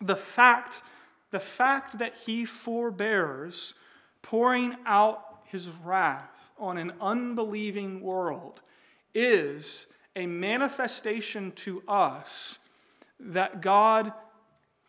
The 0.00 0.16
fact, 0.16 0.82
the 1.30 1.40
fact 1.40 1.98
that 1.98 2.16
he 2.16 2.44
forbears 2.44 3.74
pouring 4.22 4.76
out 4.84 5.42
his 5.44 5.68
wrath 5.68 6.39
on 6.60 6.78
an 6.78 6.92
unbelieving 7.00 8.00
world 8.00 8.60
is 9.14 9.86
a 10.14 10.26
manifestation 10.26 11.52
to 11.52 11.82
us 11.88 12.58
that 13.18 13.60
God 13.60 14.12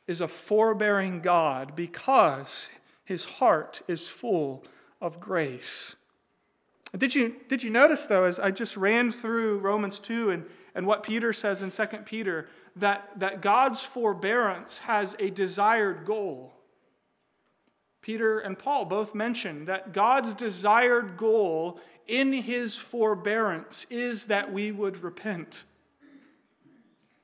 is 0.08 0.22
a 0.22 0.28
forbearing 0.28 1.22
God 1.22 1.76
because 1.76 2.70
his 3.06 3.26
heart 3.26 3.82
is 3.88 4.08
full 4.08 4.64
of 5.00 5.20
grace. 5.20 5.96
Did 6.98 7.16
you, 7.16 7.36
did 7.48 7.64
you 7.64 7.70
notice, 7.70 8.06
though, 8.06 8.26
as 8.26 8.40
I 8.40 8.52
just 8.52 8.76
ran 8.76 9.12
through 9.12 9.60
Romans 9.60 9.98
2 10.00 10.32
and, 10.32 10.46
and 10.76 10.86
what 10.86 11.04
Peter 11.04 11.32
says 11.32 11.62
in 11.62 11.72
2 11.72 11.86
Peter, 12.06 12.50
that, 12.76 13.10
that 13.18 13.42
God's 13.42 13.82
forbearance 13.82 14.80
has 14.80 15.16
a 15.20 15.30
desired 15.30 16.06
goal? 16.06 16.54
Peter 18.02 18.40
and 18.40 18.58
Paul 18.58 18.86
both 18.86 19.14
mention 19.14 19.66
that 19.66 19.94
God's 19.94 20.34
desired 20.34 21.18
goal 21.18 21.80
in 22.08 22.34
his 22.34 22.76
forbearance 22.76 23.86
is 23.90 24.26
that 24.28 24.52
we 24.52 24.72
would 24.72 25.04
repent. 25.04 25.64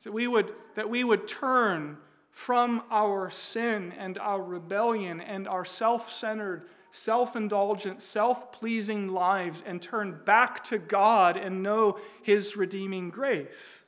That 0.03 0.13
we 0.13 0.27
would, 0.27 0.53
that 0.75 0.89
we 0.89 1.03
would 1.03 1.27
turn 1.27 1.97
from 2.29 2.83
our 2.91 3.31
sin 3.31 3.91
and 3.97 4.17
our 4.19 4.41
rebellion 4.41 5.19
and 5.19 5.47
our 5.47 5.65
self 5.65 6.11
centered, 6.11 6.69
self 6.91 7.35
indulgent, 7.35 8.01
self 8.01 8.51
pleasing 8.51 9.09
lives 9.09 9.63
and 9.65 9.81
turn 9.81 10.21
back 10.23 10.63
to 10.65 10.77
God 10.77 11.35
and 11.35 11.63
know 11.63 11.99
His 12.21 12.55
redeeming 12.55 13.09
grace. 13.09 13.83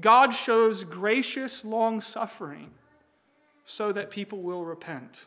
God 0.00 0.30
shows 0.30 0.84
gracious 0.84 1.64
long 1.64 2.00
suffering 2.00 2.70
so 3.66 3.92
that 3.92 4.10
people 4.10 4.42
will 4.42 4.64
repent. 4.64 5.26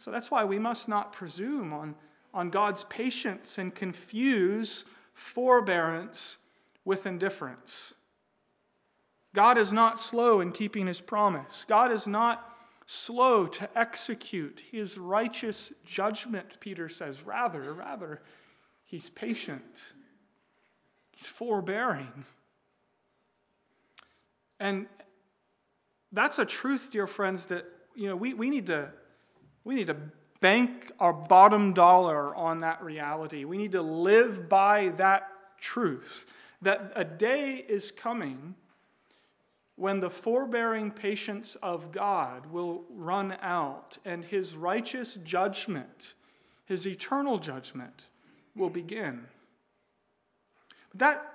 So 0.00 0.10
that's 0.10 0.30
why 0.30 0.46
we 0.46 0.58
must 0.58 0.88
not 0.88 1.12
presume 1.12 1.74
on, 1.74 1.94
on 2.32 2.48
God's 2.48 2.84
patience 2.84 3.58
and 3.58 3.74
confuse 3.74 4.86
forbearance 5.12 6.38
with 6.86 7.04
indifference. 7.04 7.92
God 9.34 9.58
is 9.58 9.74
not 9.74 10.00
slow 10.00 10.40
in 10.40 10.52
keeping 10.52 10.86
his 10.86 11.02
promise. 11.02 11.66
God 11.68 11.92
is 11.92 12.06
not 12.06 12.50
slow 12.86 13.46
to 13.46 13.68
execute 13.78 14.62
his 14.72 14.96
righteous 14.96 15.70
judgment, 15.84 16.58
Peter 16.60 16.88
says. 16.88 17.22
Rather, 17.22 17.74
rather, 17.74 18.22
he's 18.86 19.10
patient, 19.10 19.92
he's 21.10 21.26
forbearing. 21.26 22.24
And 24.58 24.86
that's 26.10 26.38
a 26.38 26.46
truth, 26.46 26.88
dear 26.90 27.06
friends, 27.06 27.44
that 27.46 27.66
you 27.94 28.08
know 28.08 28.16
we, 28.16 28.32
we 28.32 28.48
need 28.48 28.64
to 28.68 28.92
we 29.64 29.74
need 29.74 29.88
to 29.88 29.96
bank 30.40 30.90
our 30.98 31.12
bottom 31.12 31.72
dollar 31.72 32.34
on 32.34 32.60
that 32.60 32.82
reality. 32.82 33.44
We 33.44 33.58
need 33.58 33.72
to 33.72 33.82
live 33.82 34.48
by 34.48 34.92
that 34.96 35.28
truth 35.58 36.26
that 36.62 36.92
a 36.94 37.04
day 37.04 37.64
is 37.68 37.90
coming 37.90 38.54
when 39.76 40.00
the 40.00 40.10
forbearing 40.10 40.90
patience 40.90 41.56
of 41.62 41.90
God 41.90 42.46
will 42.46 42.84
run 42.90 43.36
out 43.40 43.96
and 44.04 44.24
his 44.24 44.54
righteous 44.54 45.14
judgment, 45.24 46.14
his 46.66 46.86
eternal 46.86 47.38
judgment, 47.38 48.06
will 48.54 48.68
begin. 48.68 49.26
That, 50.94 51.32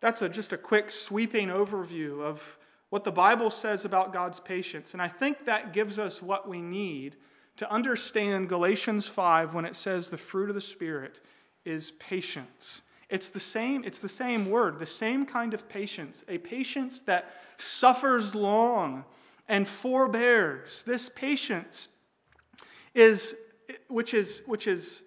that's 0.00 0.20
a, 0.20 0.28
just 0.28 0.52
a 0.52 0.58
quick 0.58 0.90
sweeping 0.90 1.48
overview 1.48 2.20
of 2.20 2.58
what 2.90 3.04
the 3.04 3.12
Bible 3.12 3.50
says 3.50 3.84
about 3.84 4.12
God's 4.12 4.40
patience. 4.40 4.92
And 4.92 5.00
I 5.00 5.08
think 5.08 5.46
that 5.46 5.72
gives 5.72 5.98
us 5.98 6.20
what 6.20 6.48
we 6.48 6.60
need 6.60 7.16
to 7.56 7.70
understand 7.70 8.48
Galatians 8.48 9.06
5 9.06 9.54
when 9.54 9.64
it 9.64 9.76
says 9.76 10.08
the 10.08 10.18
fruit 10.18 10.48
of 10.48 10.54
the 10.54 10.60
Spirit 10.60 11.20
is 11.64 11.92
patience. 11.92 12.82
It's 13.08 13.30
the 13.30 13.40
same, 13.40 13.84
it's 13.84 13.98
the 13.98 14.08
same 14.08 14.50
word, 14.50 14.78
the 14.78 14.86
same 14.86 15.26
kind 15.26 15.54
of 15.54 15.68
patience, 15.68 16.24
a 16.28 16.38
patience 16.38 17.00
that 17.00 17.30
suffers 17.56 18.34
long 18.34 19.04
and 19.48 19.66
forbears. 19.66 20.82
This 20.82 21.08
patience 21.08 21.88
is 22.94 23.34
which 23.88 24.12
is 24.14 24.42
which 24.46 24.66
is 24.66 25.02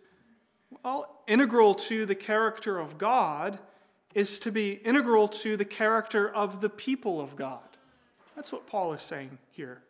well, 0.84 1.22
integral 1.28 1.76
to 1.76 2.06
the 2.06 2.16
character 2.16 2.80
of 2.80 2.98
God 2.98 3.60
is 4.16 4.40
to 4.40 4.52
be 4.52 4.72
integral 4.72 5.28
to 5.28 5.58
the 5.58 5.66
character 5.66 6.30
of 6.30 6.62
the 6.62 6.70
people 6.70 7.20
of 7.22 7.36
God. 7.36 7.60
That's 8.36 8.52
what 8.52 8.66
Paul 8.66 8.94
is 8.94 9.02
saying 9.02 9.38
here. 9.52 9.82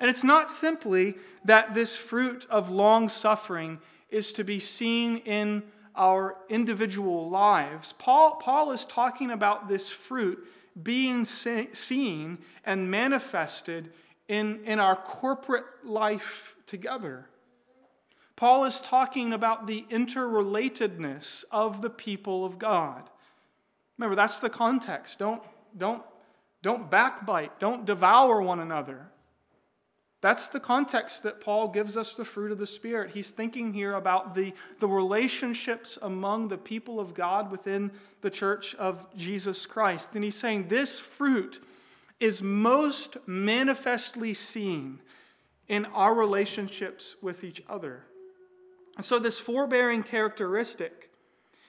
And 0.00 0.08
it's 0.08 0.24
not 0.24 0.50
simply 0.50 1.14
that 1.44 1.74
this 1.74 1.94
fruit 1.94 2.46
of 2.48 2.70
long 2.70 3.08
suffering 3.10 3.78
is 4.08 4.32
to 4.32 4.44
be 4.44 4.58
seen 4.58 5.18
in 5.18 5.62
our 5.94 6.36
individual 6.48 7.28
lives. 7.28 7.92
Paul, 7.98 8.36
Paul 8.36 8.72
is 8.72 8.86
talking 8.86 9.30
about 9.30 9.68
this 9.68 9.90
fruit 9.90 10.48
being 10.82 11.26
seen 11.26 12.38
and 12.64 12.90
manifested 12.90 13.92
in, 14.26 14.64
in 14.64 14.78
our 14.78 14.96
corporate 14.96 15.64
life 15.84 16.54
together. 16.66 17.26
Paul 18.36 18.64
is 18.64 18.80
talking 18.80 19.34
about 19.34 19.66
the 19.66 19.84
interrelatedness 19.90 21.44
of 21.50 21.82
the 21.82 21.90
people 21.90 22.46
of 22.46 22.58
God. 22.58 23.10
Remember, 23.98 24.16
that's 24.16 24.40
the 24.40 24.48
context. 24.48 25.18
Don't, 25.18 25.42
don't, 25.76 26.02
don't 26.62 26.90
backbite, 26.90 27.60
don't 27.60 27.84
devour 27.84 28.40
one 28.40 28.60
another. 28.60 29.10
That's 30.20 30.48
the 30.48 30.60
context 30.60 31.22
that 31.22 31.40
Paul 31.40 31.68
gives 31.68 31.96
us 31.96 32.14
the 32.14 32.26
fruit 32.26 32.52
of 32.52 32.58
the 32.58 32.66
Spirit. 32.66 33.12
He's 33.12 33.30
thinking 33.30 33.72
here 33.72 33.94
about 33.94 34.34
the, 34.34 34.52
the 34.78 34.88
relationships 34.88 35.98
among 36.02 36.48
the 36.48 36.58
people 36.58 37.00
of 37.00 37.14
God 37.14 37.50
within 37.50 37.90
the 38.20 38.30
church 38.30 38.74
of 38.74 39.06
Jesus 39.16 39.64
Christ. 39.64 40.10
And 40.14 40.22
he's 40.22 40.36
saying 40.36 40.68
this 40.68 41.00
fruit 41.00 41.62
is 42.18 42.42
most 42.42 43.16
manifestly 43.26 44.34
seen 44.34 45.00
in 45.68 45.86
our 45.86 46.12
relationships 46.12 47.16
with 47.22 47.42
each 47.42 47.62
other. 47.68 48.04
And 48.96 49.04
so, 49.04 49.18
this 49.18 49.38
forbearing 49.38 50.02
characteristic 50.02 51.10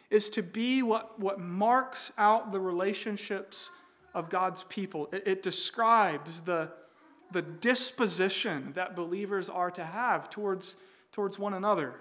is 0.10 0.30
to 0.32 0.44
be 0.44 0.84
what, 0.84 1.18
what 1.18 1.40
marks 1.40 2.12
out 2.18 2.52
the 2.52 2.60
relationships 2.60 3.72
of 4.14 4.30
God's 4.30 4.66
people. 4.66 5.08
It, 5.14 5.24
it 5.26 5.44
describes 5.44 6.42
the, 6.42 6.70
the 7.32 7.42
disposition 7.42 8.72
that 8.76 8.96
believers 8.96 9.50
are 9.50 9.72
to 9.72 9.84
have 9.84 10.30
towards, 10.30 10.76
towards 11.12 11.40
one 11.40 11.54
another. 11.54 11.96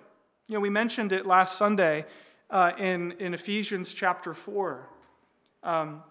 You 0.47 0.55
know, 0.55 0.61
we 0.61 0.71
mentioned 0.71 1.13
it 1.13 1.27
last 1.27 1.57
Sunday 1.57 2.07
uh, 2.51 2.73
in, 2.79 3.13
in 3.13 3.35
Ephesians 3.35 3.95
chapter 3.95 4.35
4. 4.35 4.89
Um, 5.63 6.03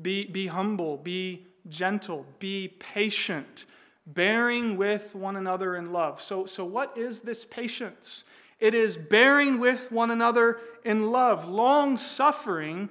be, 0.00 0.26
be 0.26 0.46
humble, 0.46 0.96
be 0.96 1.46
gentle, 1.68 2.26
be 2.38 2.68
patient, 2.78 3.66
bearing 4.06 4.76
with 4.76 5.14
one 5.14 5.36
another 5.36 5.76
in 5.76 5.92
love. 5.92 6.20
So, 6.20 6.46
so, 6.46 6.64
what 6.64 6.96
is 6.96 7.20
this 7.20 7.44
patience? 7.44 8.24
It 8.60 8.74
is 8.74 8.96
bearing 8.96 9.58
with 9.58 9.90
one 9.90 10.10
another 10.10 10.58
in 10.84 11.10
love. 11.10 11.48
Long 11.48 11.96
suffering 11.96 12.88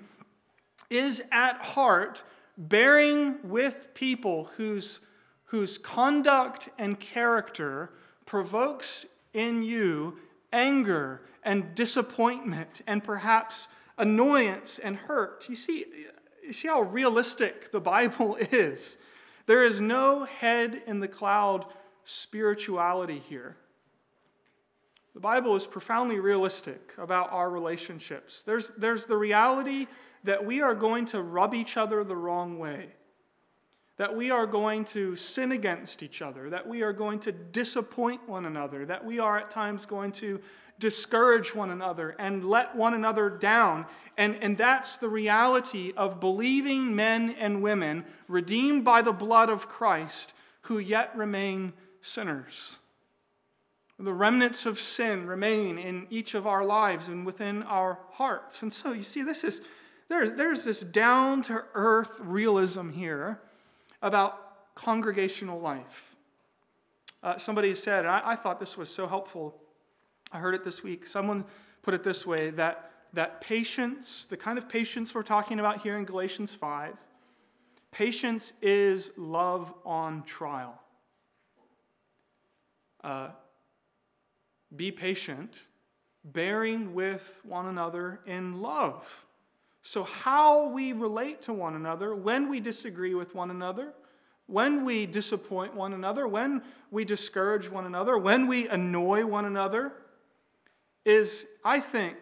is 0.90 1.24
at 1.32 1.64
heart 1.64 2.24
bearing 2.58 3.38
with 3.44 3.88
people 3.94 4.50
whose, 4.58 5.00
whose 5.54 5.78
conduct 5.78 6.68
and 6.80 7.00
character 7.00 7.92
provokes 8.26 9.06
in 9.36 9.62
you 9.62 10.18
anger 10.52 11.22
and 11.44 11.76
disappointment 11.76 12.82
and 12.88 13.04
perhaps 13.04 13.68
annoyance 14.00 14.80
and 14.80 14.96
hurt. 14.96 15.48
You 15.48 15.56
see, 15.56 15.86
you 16.44 16.54
see 16.54 16.70
how 16.70 16.82
realistic 16.82 17.72
the 17.72 17.80
Bible 17.80 18.36
is. 18.52 18.98
There 19.46 19.64
is 19.64 19.80
no 19.80 20.24
head 20.24 20.82
in 20.88 21.02
the 21.02 21.08
cloud 21.08 21.68
spirituality 22.04 23.20
here. 23.20 23.56
The 25.14 25.20
Bible 25.20 25.56
is 25.56 25.68
profoundly 25.68 26.20
realistic 26.20 26.94
about 26.98 27.32
our 27.32 27.52
relationships. 27.52 28.42
There's, 28.42 28.70
there's 28.70 29.06
the 29.06 29.18
reality 29.18 29.86
that 30.24 30.44
we 30.44 30.62
are 30.62 30.74
going 30.74 31.06
to 31.06 31.22
rub 31.22 31.54
each 31.54 31.78
other 31.78 32.04
the 32.04 32.16
wrong 32.16 32.58
way, 32.58 32.88
that 33.98 34.16
we 34.16 34.32
are 34.32 34.48
going 34.48 34.86
to 34.86 35.16
sin 35.16 35.52
against 35.52 36.02
each 36.02 36.22
other, 36.22 36.50
that 36.50 36.68
we 36.68 36.82
are 36.82 36.94
going 36.94 37.20
to 37.20 37.32
disappoint 37.32 38.28
one 38.28 38.46
another, 38.46 38.86
that 38.86 39.06
we 39.06 39.20
are 39.20 39.38
at 39.38 39.52
times 39.52 39.86
going 39.86 40.12
to 40.12 40.40
discourage 40.80 41.54
one 41.54 41.70
another 41.70 42.16
and 42.18 42.44
let 42.44 42.76
one 42.76 42.96
another 42.96 43.30
down. 43.30 43.86
And, 44.18 44.36
and 44.42 44.58
that's 44.58 44.98
the 44.98 45.08
reality 45.08 45.94
of 45.96 46.20
believing 46.20 46.96
men 46.96 47.36
and 47.40 47.62
women 47.62 48.06
redeemed 48.28 48.84
by 48.84 49.04
the 49.04 49.14
blood 49.14 49.50
of 49.50 49.70
Christ 49.70 50.34
who 50.62 50.80
yet 50.80 51.16
remain 51.16 51.74
sinners. 52.02 52.80
The 54.00 54.14
remnants 54.14 54.66
of 54.66 54.80
sin 54.80 55.28
remain 55.28 55.78
in 55.78 56.08
each 56.10 56.34
of 56.34 56.48
our 56.48 56.66
lives 56.66 57.08
and 57.08 57.26
within 57.26 57.62
our 57.64 58.00
hearts. 58.12 58.64
And 58.64 58.74
so 58.74 58.92
you 58.92 59.04
see, 59.04 59.22
this 59.22 59.44
is 59.44 59.62
there's, 60.10 60.34
there's 60.34 60.64
this 60.64 60.82
down 60.82 61.44
to 61.44 61.64
earth 61.74 62.20
realism 62.20 62.90
here 62.90 63.40
about 64.04 64.76
congregational 64.76 65.60
life. 65.60 66.16
Uh, 67.24 67.38
somebody 67.38 67.74
said, 67.74 68.06
I, 68.06 68.22
I 68.24 68.36
thought 68.36 68.60
this 68.60 68.78
was 68.78 68.94
so 68.94 69.08
helpful. 69.08 69.56
I 70.32 70.40
heard 70.40 70.54
it 70.54 70.64
this 70.64 70.84
week. 70.84 71.08
Someone 71.08 71.46
put 71.82 71.94
it 71.94 72.04
this 72.04 72.28
way 72.28 72.50
that, 72.52 72.92
that 73.14 73.40
patience, 73.40 74.26
the 74.26 74.36
kind 74.38 74.58
of 74.58 74.68
patience 74.68 75.16
we're 75.16 75.24
talking 75.24 75.60
about 75.60 75.82
here 75.82 75.98
in 75.98 76.04
Galatians 76.04 76.54
5, 76.54 76.96
patience 77.92 78.52
is 78.62 79.12
love 79.16 79.74
on 79.86 80.24
trial. 80.24 80.80
Uh, 83.04 83.30
be 84.76 84.92
patient, 84.92 85.68
bearing 86.26 86.94
with 86.94 87.40
one 87.44 87.68
another 87.68 88.20
in 88.26 88.62
love. 88.62 89.26
So, 89.86 90.06
how 90.06 90.70
we 90.70 90.94
relate 90.94 91.42
to 91.44 91.54
one 91.54 91.76
another 91.76 92.16
when 92.16 92.50
we 92.50 92.62
disagree 92.62 93.14
with 93.14 93.36
one 93.36 93.52
another, 93.52 93.94
when 94.48 94.86
we 94.86 95.06
disappoint 95.06 95.76
one 95.76 95.92
another, 95.92 96.26
when 96.26 96.62
we 96.90 97.04
discourage 97.04 97.70
one 97.70 97.86
another, 97.86 98.18
when 98.18 98.48
we 98.48 98.70
annoy 98.70 99.26
one 99.26 99.44
another, 99.44 99.92
is, 101.04 101.46
I 101.66 101.82
think, 101.82 102.16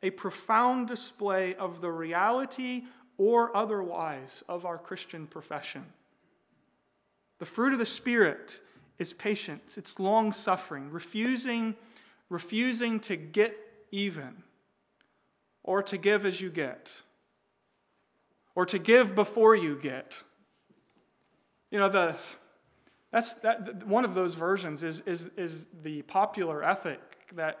a 0.00 0.10
profound 0.10 0.86
display 0.86 1.56
of 1.56 1.80
the 1.80 1.90
reality 1.90 2.84
or 3.16 3.54
otherwise 3.56 4.44
of 4.48 4.64
our 4.64 4.78
Christian 4.78 5.26
profession. 5.26 5.84
The 7.40 7.46
fruit 7.46 7.72
of 7.72 7.80
the 7.80 7.86
Spirit 7.86 8.60
is 9.00 9.12
patience, 9.12 9.76
it's 9.76 9.98
long 9.98 10.30
suffering, 10.30 10.88
refusing, 10.90 11.74
refusing 12.28 13.00
to 13.00 13.16
get 13.16 13.56
even 13.90 14.44
or 15.64 15.82
to 15.82 15.98
give 15.98 16.24
as 16.24 16.40
you 16.40 16.50
get 16.50 17.02
or 18.58 18.66
to 18.66 18.80
give 18.80 19.14
before 19.14 19.54
you 19.54 19.78
get. 19.80 20.20
You 21.70 21.78
know, 21.78 21.88
the, 21.88 22.16
that's, 23.12 23.34
that, 23.34 23.86
one 23.86 24.04
of 24.04 24.14
those 24.14 24.34
versions 24.34 24.82
is, 24.82 24.98
is, 25.06 25.30
is 25.36 25.68
the 25.84 26.02
popular 26.02 26.64
ethic 26.64 27.00
that 27.36 27.60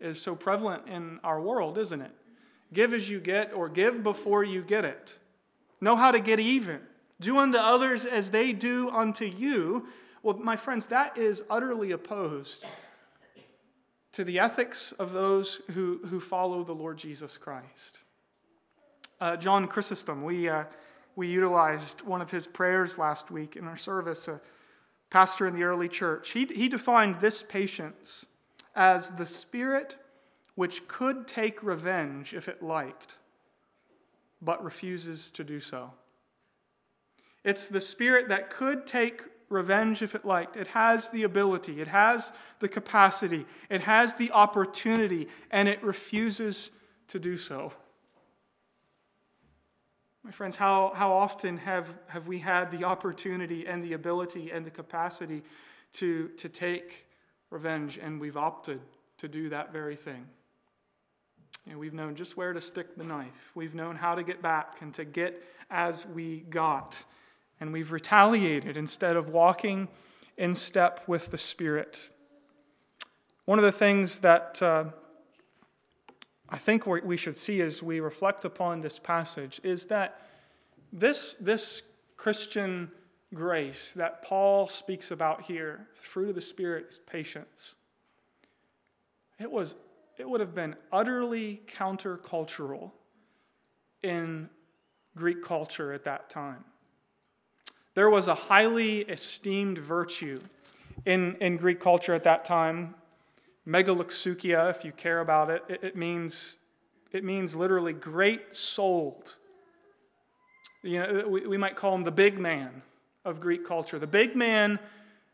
is 0.00 0.18
so 0.18 0.34
prevalent 0.34 0.88
in 0.88 1.20
our 1.22 1.42
world, 1.42 1.76
isn't 1.76 2.00
it? 2.00 2.12
Give 2.72 2.94
as 2.94 3.06
you 3.06 3.20
get, 3.20 3.52
or 3.52 3.68
give 3.68 4.02
before 4.02 4.42
you 4.42 4.62
get 4.62 4.86
it. 4.86 5.18
Know 5.78 5.94
how 5.94 6.10
to 6.10 6.20
get 6.20 6.40
even. 6.40 6.80
Do 7.20 7.36
unto 7.36 7.58
others 7.58 8.06
as 8.06 8.30
they 8.30 8.54
do 8.54 8.88
unto 8.88 9.26
you. 9.26 9.88
Well, 10.22 10.38
my 10.38 10.56
friends, 10.56 10.86
that 10.86 11.18
is 11.18 11.44
utterly 11.50 11.90
opposed 11.90 12.64
to 14.12 14.24
the 14.24 14.38
ethics 14.38 14.92
of 14.92 15.12
those 15.12 15.60
who, 15.72 16.00
who 16.06 16.18
follow 16.18 16.64
the 16.64 16.74
Lord 16.74 16.96
Jesus 16.96 17.36
Christ. 17.36 17.98
Uh, 19.20 19.36
John 19.36 19.68
Chrysostom, 19.68 20.22
we, 20.22 20.48
uh, 20.48 20.64
we 21.14 21.28
utilized 21.28 22.00
one 22.00 22.22
of 22.22 22.30
his 22.30 22.46
prayers 22.46 22.96
last 22.96 23.30
week 23.30 23.54
in 23.54 23.66
our 23.66 23.76
service, 23.76 24.28
a 24.28 24.40
pastor 25.10 25.46
in 25.46 25.54
the 25.54 25.64
early 25.64 25.88
church. 25.88 26.30
He, 26.30 26.46
he 26.46 26.68
defined 26.68 27.20
this 27.20 27.42
patience 27.42 28.24
as 28.74 29.10
the 29.10 29.26
spirit 29.26 29.96
which 30.54 30.88
could 30.88 31.26
take 31.26 31.62
revenge 31.62 32.32
if 32.32 32.48
it 32.48 32.62
liked, 32.62 33.18
but 34.40 34.64
refuses 34.64 35.30
to 35.32 35.44
do 35.44 35.60
so. 35.60 35.92
It's 37.44 37.68
the 37.68 37.80
spirit 37.80 38.28
that 38.28 38.48
could 38.48 38.86
take 38.86 39.22
revenge 39.50 40.00
if 40.00 40.14
it 40.14 40.24
liked. 40.24 40.56
It 40.56 40.68
has 40.68 41.10
the 41.10 41.24
ability, 41.24 41.80
it 41.80 41.88
has 41.88 42.32
the 42.60 42.68
capacity, 42.68 43.44
it 43.68 43.82
has 43.82 44.14
the 44.14 44.30
opportunity, 44.32 45.28
and 45.50 45.68
it 45.68 45.82
refuses 45.82 46.70
to 47.08 47.18
do 47.18 47.36
so. 47.36 47.72
My 50.22 50.30
friends, 50.30 50.56
how, 50.56 50.92
how 50.94 51.12
often 51.12 51.56
have, 51.58 51.98
have 52.08 52.26
we 52.26 52.38
had 52.38 52.70
the 52.70 52.84
opportunity 52.84 53.66
and 53.66 53.82
the 53.82 53.94
ability 53.94 54.50
and 54.50 54.66
the 54.66 54.70
capacity 54.70 55.42
to, 55.94 56.28
to 56.36 56.48
take 56.48 57.06
revenge, 57.48 57.98
and 57.98 58.20
we've 58.20 58.36
opted 58.36 58.80
to 59.18 59.28
do 59.28 59.48
that 59.48 59.72
very 59.72 59.96
thing? 59.96 60.26
You 61.64 61.72
know, 61.72 61.78
we've 61.78 61.94
known 61.94 62.14
just 62.14 62.36
where 62.36 62.52
to 62.52 62.60
stick 62.60 62.96
the 62.96 63.04
knife. 63.04 63.50
We've 63.54 63.74
known 63.74 63.96
how 63.96 64.14
to 64.14 64.22
get 64.22 64.42
back 64.42 64.76
and 64.82 64.92
to 64.94 65.04
get 65.04 65.42
as 65.70 66.06
we 66.06 66.40
got. 66.50 67.02
And 67.58 67.72
we've 67.72 67.92
retaliated 67.92 68.76
instead 68.76 69.16
of 69.16 69.30
walking 69.30 69.88
in 70.36 70.54
step 70.54 71.02
with 71.06 71.30
the 71.30 71.38
Spirit. 71.38 72.10
One 73.46 73.58
of 73.58 73.64
the 73.64 73.72
things 73.72 74.20
that 74.20 74.62
uh, 74.62 74.84
I 76.50 76.58
think 76.58 76.86
what 76.86 77.04
we 77.04 77.16
should 77.16 77.36
see 77.36 77.60
as 77.60 77.82
we 77.82 78.00
reflect 78.00 78.44
upon 78.44 78.80
this 78.80 78.98
passage 78.98 79.60
is 79.62 79.86
that 79.86 80.20
this, 80.92 81.36
this 81.40 81.82
Christian 82.16 82.90
grace 83.32 83.92
that 83.92 84.22
Paul 84.24 84.68
speaks 84.68 85.12
about 85.12 85.42
here, 85.42 85.86
fruit 85.94 86.30
of 86.30 86.34
the 86.34 86.40
Spirit, 86.40 86.86
is 86.90 87.00
patience. 87.06 87.76
It, 89.38 89.50
was, 89.50 89.76
it 90.18 90.28
would 90.28 90.40
have 90.40 90.54
been 90.54 90.74
utterly 90.92 91.62
countercultural 91.72 92.90
in 94.02 94.50
Greek 95.14 95.44
culture 95.44 95.92
at 95.92 96.04
that 96.04 96.30
time. 96.30 96.64
There 97.94 98.10
was 98.10 98.26
a 98.28 98.34
highly 98.34 99.00
esteemed 99.02 99.78
virtue 99.78 100.40
in, 101.06 101.36
in 101.40 101.56
Greek 101.56 101.80
culture 101.80 102.14
at 102.14 102.24
that 102.24 102.44
time 102.44 102.94
Megalexoukia, 103.70 104.68
if 104.70 104.84
you 104.84 104.90
care 104.92 105.20
about 105.20 105.48
it, 105.48 105.62
it, 105.68 105.84
it, 105.84 105.96
means, 105.96 106.58
it 107.12 107.22
means 107.22 107.54
literally 107.54 107.92
great 107.92 108.54
souled. 108.54 109.36
You 110.82 110.98
know, 110.98 111.28
we, 111.28 111.46
we 111.46 111.56
might 111.56 111.76
call 111.76 111.94
him 111.94 112.02
the 112.02 112.10
big 112.10 112.38
man 112.38 112.82
of 113.24 113.40
Greek 113.40 113.66
culture. 113.66 113.98
The 113.98 114.06
big 114.06 114.34
man 114.34 114.80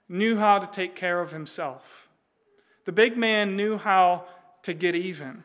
knew 0.09 0.37
how 0.37 0.59
to 0.59 0.67
take 0.67 0.95
care 0.95 1.21
of 1.21 1.33
himself. 1.33 2.09
The 2.85 2.93
big 2.93 3.17
man 3.17 3.57
knew 3.57 3.79
how 3.79 4.27
to 4.63 4.75
get 4.75 4.95
even. 4.95 5.43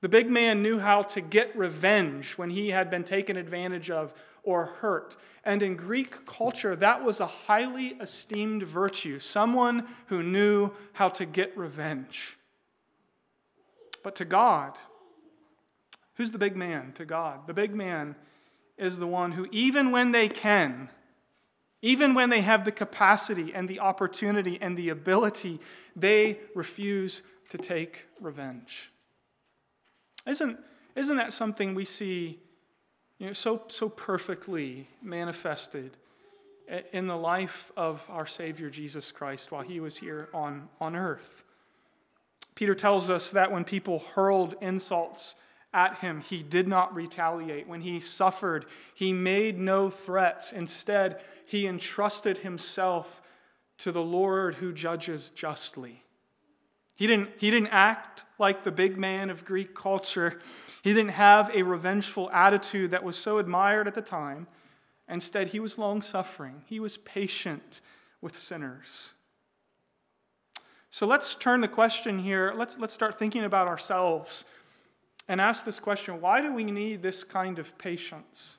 The 0.00 0.08
big 0.08 0.30
man 0.30 0.62
knew 0.62 0.78
how 0.78 1.02
to 1.02 1.20
get 1.20 1.54
revenge 1.56 2.38
when 2.38 2.50
he 2.50 2.70
had 2.70 2.90
been 2.90 3.04
taken 3.04 3.36
advantage 3.36 3.90
of 3.90 4.14
or 4.42 4.66
hurt. 4.66 5.16
And 5.44 5.62
in 5.62 5.76
Greek 5.76 6.26
culture, 6.26 6.76
that 6.76 7.02
was 7.04 7.20
a 7.20 7.26
highly 7.26 7.88
esteemed 8.00 8.62
virtue, 8.62 9.18
someone 9.18 9.86
who 10.06 10.22
knew 10.22 10.72
how 10.92 11.08
to 11.10 11.24
get 11.24 11.56
revenge. 11.56 12.36
But 14.02 14.16
to 14.16 14.24
God, 14.24 14.78
who's 16.14 16.30
the 16.30 16.38
big 16.38 16.56
man 16.56 16.92
to 16.94 17.04
God? 17.04 17.46
The 17.46 17.54
big 17.54 17.74
man 17.74 18.16
is 18.76 18.98
the 18.98 19.06
one 19.06 19.32
who, 19.32 19.46
even 19.52 19.90
when 19.90 20.12
they 20.12 20.28
can, 20.28 20.88
even 21.82 22.14
when 22.14 22.30
they 22.30 22.42
have 22.42 22.64
the 22.64 22.72
capacity 22.72 23.52
and 23.54 23.68
the 23.68 23.80
opportunity 23.80 24.58
and 24.60 24.76
the 24.76 24.90
ability, 24.90 25.60
they 25.96 26.38
refuse 26.54 27.22
to 27.50 27.58
take 27.58 28.06
revenge. 28.20 28.90
Isn't, 30.26 30.58
isn't 30.94 31.16
that 31.16 31.32
something 31.32 31.74
we 31.74 31.84
see 31.84 32.40
you 33.20 33.26
know, 33.26 33.32
so, 33.34 33.62
so 33.68 33.88
perfectly 33.88 34.88
manifested 35.02 35.96
in 36.92 37.06
the 37.06 37.16
life 37.16 37.70
of 37.76 38.02
our 38.08 38.26
Savior 38.26 38.70
Jesus 38.70 39.12
Christ 39.12 39.52
while 39.52 39.62
he 39.62 39.78
was 39.78 39.98
here 39.98 40.28
on, 40.32 40.68
on 40.80 40.96
earth. 40.96 41.44
Peter 42.54 42.74
tells 42.74 43.10
us 43.10 43.30
that 43.32 43.52
when 43.52 43.64
people 43.64 43.98
hurled 44.14 44.54
insults 44.62 45.34
at 45.74 45.98
him, 45.98 46.22
he 46.22 46.42
did 46.42 46.66
not 46.66 46.94
retaliate. 46.94 47.68
When 47.68 47.82
he 47.82 48.00
suffered, 48.00 48.64
he 48.94 49.12
made 49.12 49.58
no 49.58 49.90
threats. 49.90 50.52
Instead, 50.52 51.22
he 51.44 51.66
entrusted 51.66 52.38
himself 52.38 53.20
to 53.78 53.92
the 53.92 54.02
Lord 54.02 54.56
who 54.56 54.72
judges 54.72 55.28
justly. 55.30 56.04
He 57.00 57.06
didn't, 57.06 57.30
he 57.38 57.50
didn't 57.50 57.68
act 57.68 58.24
like 58.38 58.62
the 58.62 58.70
big 58.70 58.98
man 58.98 59.30
of 59.30 59.46
Greek 59.46 59.74
culture. 59.74 60.38
He 60.82 60.92
didn't 60.92 61.12
have 61.12 61.50
a 61.54 61.62
revengeful 61.62 62.30
attitude 62.30 62.90
that 62.90 63.02
was 63.02 63.16
so 63.16 63.38
admired 63.38 63.88
at 63.88 63.94
the 63.94 64.02
time. 64.02 64.46
Instead, 65.08 65.46
he 65.46 65.60
was 65.60 65.78
long 65.78 66.02
suffering, 66.02 66.60
he 66.66 66.78
was 66.78 66.98
patient 66.98 67.80
with 68.20 68.36
sinners. 68.36 69.14
So 70.90 71.06
let's 71.06 71.34
turn 71.34 71.62
the 71.62 71.68
question 71.68 72.18
here. 72.18 72.52
Let's, 72.54 72.78
let's 72.78 72.92
start 72.92 73.18
thinking 73.18 73.44
about 73.44 73.66
ourselves 73.66 74.44
and 75.26 75.40
ask 75.40 75.64
this 75.64 75.80
question 75.80 76.20
why 76.20 76.42
do 76.42 76.52
we 76.52 76.64
need 76.64 77.00
this 77.00 77.24
kind 77.24 77.58
of 77.58 77.78
patience? 77.78 78.58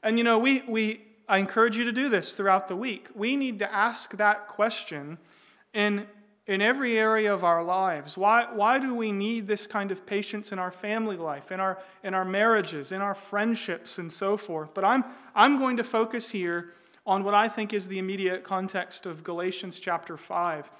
And 0.00 0.16
you 0.16 0.22
know, 0.22 0.38
we, 0.38 0.62
we, 0.68 1.00
I 1.28 1.38
encourage 1.38 1.76
you 1.76 1.86
to 1.86 1.92
do 1.92 2.08
this 2.08 2.36
throughout 2.36 2.68
the 2.68 2.76
week. 2.76 3.08
We 3.16 3.34
need 3.34 3.58
to 3.58 3.74
ask 3.74 4.16
that 4.16 4.46
question 4.46 5.18
in 5.74 6.06
in 6.46 6.60
every 6.60 6.98
area 6.98 7.32
of 7.32 7.44
our 7.44 7.62
lives. 7.62 8.18
Why, 8.18 8.46
why 8.52 8.78
do 8.78 8.94
we 8.94 9.12
need 9.12 9.46
this 9.46 9.66
kind 9.66 9.92
of 9.92 10.04
patience 10.04 10.50
in 10.50 10.58
our 10.58 10.72
family 10.72 11.16
life, 11.16 11.52
in 11.52 11.60
our, 11.60 11.78
in 12.02 12.14
our 12.14 12.24
marriages, 12.24 12.90
in 12.90 13.00
our 13.00 13.14
friendships, 13.14 13.98
and 13.98 14.12
so 14.12 14.36
forth? 14.36 14.74
But 14.74 14.84
I'm, 14.84 15.04
I'm 15.34 15.58
going 15.58 15.76
to 15.76 15.84
focus 15.84 16.30
here 16.30 16.72
on 17.06 17.22
what 17.24 17.34
I 17.34 17.48
think 17.48 17.72
is 17.72 17.88
the 17.88 17.98
immediate 17.98 18.42
context 18.42 19.06
of 19.06 19.22
Galatians 19.22 19.78
chapter 19.78 20.16
5. 20.16 20.70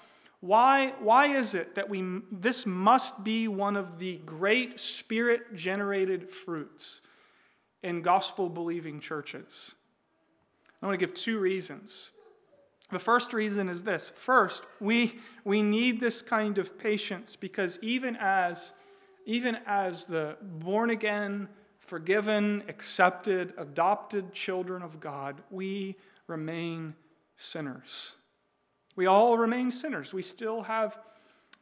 Why, 0.41 0.93
why 0.99 1.27
is 1.27 1.53
it 1.53 1.75
that 1.75 1.89
we, 1.89 2.03
this 2.29 2.65
must 2.65 3.23
be 3.23 3.47
one 3.47 3.77
of 3.77 3.99
the 3.99 4.17
great 4.25 4.79
spirit 4.79 5.55
generated 5.55 6.29
fruits 6.29 6.99
in 7.81 8.01
gospel 8.01 8.49
believing 8.49 8.99
churches? 8.99 9.75
I 10.81 10.85
want 10.85 10.99
to 10.99 11.05
give 11.05 11.15
two 11.15 11.39
reasons. 11.39 12.11
The 12.91 12.99
first 12.99 13.33
reason 13.33 13.69
is 13.69 13.83
this 13.83 14.11
first, 14.15 14.63
we, 14.79 15.19
we 15.43 15.61
need 15.61 15.99
this 15.99 16.21
kind 16.21 16.57
of 16.57 16.77
patience 16.77 17.35
because 17.35 17.79
even 17.81 18.15
as, 18.19 18.73
even 19.25 19.57
as 19.65 20.05
the 20.05 20.37
born 20.41 20.89
again, 20.89 21.47
forgiven, 21.79 22.63
accepted, 22.67 23.53
adopted 23.57 24.33
children 24.33 24.83
of 24.83 24.99
God, 24.99 25.41
we 25.49 25.95
remain 26.27 26.95
sinners. 27.37 28.15
We 28.95 29.05
all 29.05 29.37
remain 29.37 29.71
sinners. 29.71 30.13
We 30.13 30.21
still 30.21 30.63
have 30.63 30.97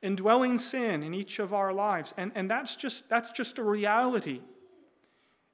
indwelling 0.01 0.57
sin 0.57 1.03
in 1.03 1.13
each 1.13 1.39
of 1.39 1.53
our 1.53 1.73
lives. 1.73 2.13
And, 2.17 2.31
and 2.35 2.49
that's, 2.49 2.75
just, 2.75 3.07
that's 3.07 3.31
just 3.31 3.57
a 3.57 3.63
reality. 3.63 4.41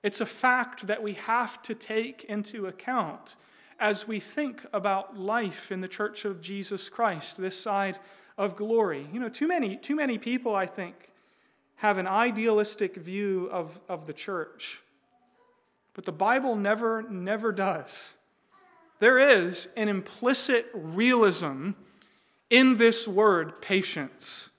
It's 0.03 0.21
a 0.21 0.25
fact 0.25 0.87
that 0.87 1.03
we 1.03 1.13
have 1.13 1.61
to 1.63 1.75
take 1.75 2.23
into 2.25 2.67
account 2.67 3.35
as 3.79 4.07
we 4.07 4.19
think 4.19 4.65
about 4.73 5.17
life 5.17 5.71
in 5.71 5.81
the 5.81 5.87
church 5.87 6.25
of 6.25 6.41
Jesus 6.41 6.89
Christ, 6.89 7.37
this 7.37 7.59
side 7.59 7.99
of 8.37 8.55
glory. 8.55 9.07
You 9.11 9.19
know, 9.19 9.29
too 9.29 9.47
many, 9.47 9.77
too 9.77 9.95
many 9.95 10.17
people, 10.17 10.55
I 10.55 10.65
think, 10.65 10.95
have 11.75 11.97
an 11.97 12.07
idealistic 12.07 12.95
view 12.95 13.49
of, 13.51 13.79
of 13.87 14.07
the 14.07 14.13
church. 14.13 14.81
But 15.93 16.05
the 16.05 16.11
Bible 16.11 16.55
never, 16.55 17.03
never 17.03 17.51
does. 17.51 18.13
There 18.99 19.19
is 19.19 19.67
an 19.75 19.89
implicit 19.89 20.69
realism 20.73 21.71
in 22.49 22.77
this 22.77 23.07
word, 23.07 23.61
patience. 23.61 24.49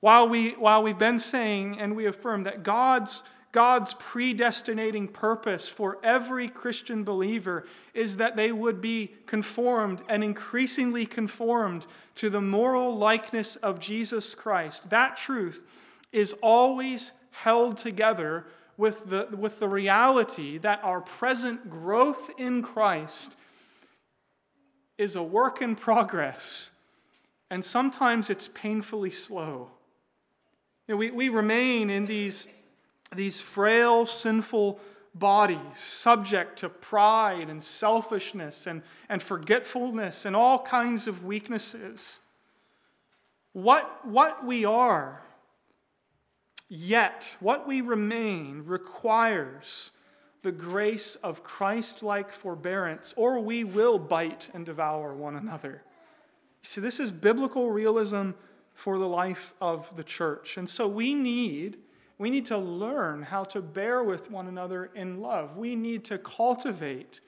While, 0.00 0.28
we, 0.28 0.50
while 0.50 0.82
we've 0.82 0.98
been 0.98 1.18
saying 1.18 1.80
and 1.80 1.96
we 1.96 2.06
affirm 2.06 2.44
that 2.44 2.62
God's 2.62 3.24
God's 3.56 3.94
predestinating 3.94 5.08
purpose 5.08 5.66
for 5.66 5.96
every 6.04 6.46
Christian 6.46 7.04
believer 7.04 7.64
is 7.94 8.18
that 8.18 8.36
they 8.36 8.52
would 8.52 8.82
be 8.82 9.14
conformed 9.24 10.02
and 10.10 10.22
increasingly 10.22 11.06
conformed 11.06 11.86
to 12.16 12.28
the 12.28 12.42
moral 12.42 12.98
likeness 12.98 13.56
of 13.56 13.80
Jesus 13.80 14.34
Christ. 14.34 14.90
That 14.90 15.16
truth 15.16 15.64
is 16.12 16.34
always 16.42 17.12
held 17.30 17.78
together 17.78 18.44
with 18.76 19.08
the, 19.08 19.26
with 19.34 19.58
the 19.58 19.68
reality 19.68 20.58
that 20.58 20.84
our 20.84 21.00
present 21.00 21.70
growth 21.70 22.28
in 22.36 22.60
Christ 22.62 23.36
is 24.98 25.16
a 25.16 25.22
work 25.22 25.62
in 25.62 25.76
progress, 25.76 26.72
and 27.50 27.64
sometimes 27.64 28.28
it's 28.28 28.50
painfully 28.52 29.10
slow. 29.10 29.70
You 30.86 30.94
know, 30.94 30.98
we, 30.98 31.10
we 31.10 31.30
remain 31.30 31.88
in 31.88 32.04
these 32.04 32.48
these 33.16 33.40
frail, 33.40 34.06
sinful 34.06 34.78
bodies, 35.14 35.58
subject 35.74 36.58
to 36.58 36.68
pride 36.68 37.48
and 37.48 37.62
selfishness 37.62 38.66
and, 38.66 38.82
and 39.08 39.22
forgetfulness 39.22 40.24
and 40.26 40.36
all 40.36 40.58
kinds 40.58 41.06
of 41.06 41.24
weaknesses. 41.24 42.20
What, 43.52 44.06
what 44.06 44.44
we 44.44 44.64
are, 44.66 45.22
yet 46.68 47.36
what 47.40 47.66
we 47.66 47.80
remain, 47.80 48.62
requires 48.66 49.92
the 50.42 50.52
grace 50.52 51.16
of 51.16 51.42
Christ 51.42 52.02
like 52.02 52.30
forbearance, 52.30 53.14
or 53.16 53.40
we 53.40 53.64
will 53.64 53.98
bite 53.98 54.50
and 54.52 54.66
devour 54.66 55.14
one 55.14 55.36
another. 55.36 55.82
See, 56.62 56.80
this 56.80 57.00
is 57.00 57.10
biblical 57.10 57.70
realism 57.70 58.32
for 58.74 58.98
the 58.98 59.08
life 59.08 59.54
of 59.60 59.96
the 59.96 60.04
church. 60.04 60.58
And 60.58 60.68
so 60.68 60.86
we 60.86 61.14
need 61.14 61.78
we 62.18 62.30
need 62.30 62.46
to 62.46 62.58
learn 62.58 63.22
how 63.22 63.44
to 63.44 63.60
bear 63.60 64.02
with 64.02 64.30
one 64.30 64.46
another 64.46 64.90
in 64.94 65.20
love. 65.20 65.56
We 65.56 65.76
need 65.76 66.04
to 66.06 66.18
cultivate 66.18 67.20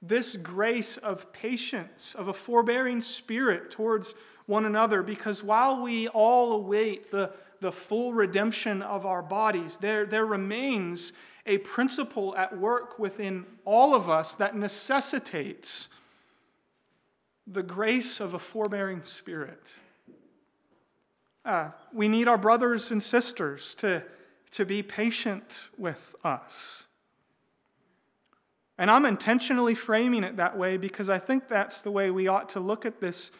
this 0.00 0.36
grace 0.36 0.96
of 0.96 1.32
patience, 1.32 2.14
of 2.14 2.28
a 2.28 2.32
forbearing 2.32 3.00
spirit 3.00 3.70
towards 3.70 4.14
one 4.46 4.64
another, 4.64 5.02
because 5.02 5.42
while 5.42 5.82
we 5.82 6.08
all 6.08 6.52
await 6.52 7.10
the, 7.10 7.32
the 7.60 7.72
full 7.72 8.12
redemption 8.12 8.80
of 8.80 9.04
our 9.04 9.22
bodies, 9.22 9.76
there, 9.78 10.06
there 10.06 10.24
remains 10.24 11.12
a 11.44 11.58
principle 11.58 12.36
at 12.36 12.56
work 12.56 12.98
within 12.98 13.44
all 13.64 13.94
of 13.94 14.08
us 14.08 14.34
that 14.36 14.54
necessitates 14.54 15.88
the 17.46 17.62
grace 17.62 18.20
of 18.20 18.34
a 18.34 18.38
forbearing 18.38 19.02
spirit. 19.04 19.78
Uh, 21.44 21.70
we 21.92 22.06
need 22.06 22.28
our 22.28 22.36
brothers 22.36 22.90
and 22.90 23.02
sisters 23.02 23.74
to 23.74 24.02
to 24.52 24.64
be 24.64 24.82
patient 24.82 25.68
with 25.76 26.14
us. 26.24 26.84
And 28.78 28.90
I'm 28.90 29.04
intentionally 29.04 29.74
framing 29.74 30.22
it 30.22 30.36
that 30.36 30.56
way 30.56 30.76
because 30.76 31.10
I 31.10 31.18
think 31.18 31.48
that's 31.48 31.82
the 31.82 31.90
way 31.90 32.10
we 32.10 32.28
ought 32.28 32.50
to 32.50 32.60
look 32.60 32.86
at 32.86 33.00
this 33.00 33.32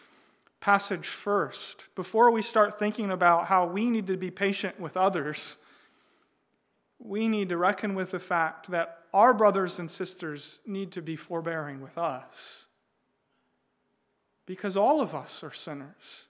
passage 0.60 1.06
first. 1.06 1.88
Before 1.94 2.30
we 2.32 2.42
start 2.42 2.78
thinking 2.78 3.12
about 3.12 3.46
how 3.46 3.66
we 3.66 3.88
need 3.88 4.08
to 4.08 4.16
be 4.16 4.30
patient 4.30 4.80
with 4.80 4.96
others, 4.96 5.56
we 6.98 7.28
need 7.28 7.50
to 7.50 7.56
reckon 7.56 7.94
with 7.94 8.10
the 8.10 8.18
fact 8.18 8.70
that 8.72 8.98
our 9.14 9.32
brothers 9.32 9.78
and 9.78 9.88
sisters 9.88 10.58
need 10.66 10.92
to 10.92 11.02
be 11.02 11.14
forbearing 11.14 11.80
with 11.80 11.96
us. 11.96 12.66
Because 14.44 14.76
all 14.76 15.00
of 15.00 15.14
us 15.14 15.44
are 15.44 15.52
sinners. 15.52 16.26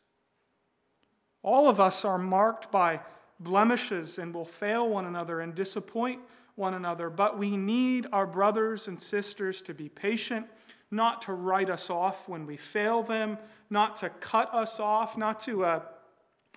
All 1.43 1.69
of 1.69 1.81
us 1.81 2.05
are 2.05 2.19
marked 2.19 2.71
by 2.71 3.01
blemishes 3.41 4.19
and 4.19 4.35
will 4.35 4.45
fail 4.45 4.89
one 4.89 5.07
another 5.07 5.41
and 5.41 5.55
disappoint 5.55 6.21
one 6.57 6.75
another. 6.75 7.09
But 7.09 7.39
we 7.39 7.57
need 7.57 8.07
our 8.13 8.27
brothers 8.27 8.89
and 8.89 9.01
sisters 9.01 9.63
to 9.63 9.75
be 9.75 9.89
patient, 9.89 10.47
not 10.91 11.23
to 11.23 11.33
write 11.33 11.71
us 11.71 11.91
off 11.91 12.29
when 12.29 12.47
we 12.47 12.57
fail 12.57 13.03
them, 13.03 13.39
not 13.71 13.97
to 13.97 14.09
cut 14.09 14.53
us 14.53 14.81
off, 14.81 15.17
not 15.17 15.41
to, 15.41 15.65
uh, 15.65 15.81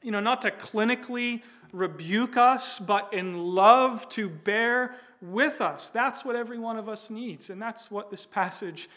you 0.02 0.12
know, 0.12 0.20
not 0.20 0.42
to 0.42 0.52
clinically 0.52 1.44
rebuke 1.72 2.38
us, 2.38 2.80
but 2.80 3.14
in 3.14 3.38
love 3.38 4.08
to 4.10 4.28
bear 4.28 4.96
with 5.22 5.62
us. 5.62 5.90
That's 5.90 6.26
what 6.26 6.36
every 6.36 6.58
one 6.58 6.78
of 6.78 6.90
us 6.90 7.10
needs, 7.10 7.50
and 7.50 7.62
that's 7.62 7.92
what 7.92 8.10
this 8.10 8.26
passage 8.26 8.90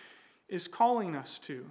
is 0.48 0.66
calling 0.66 1.14
us 1.14 1.38
to. 1.40 1.70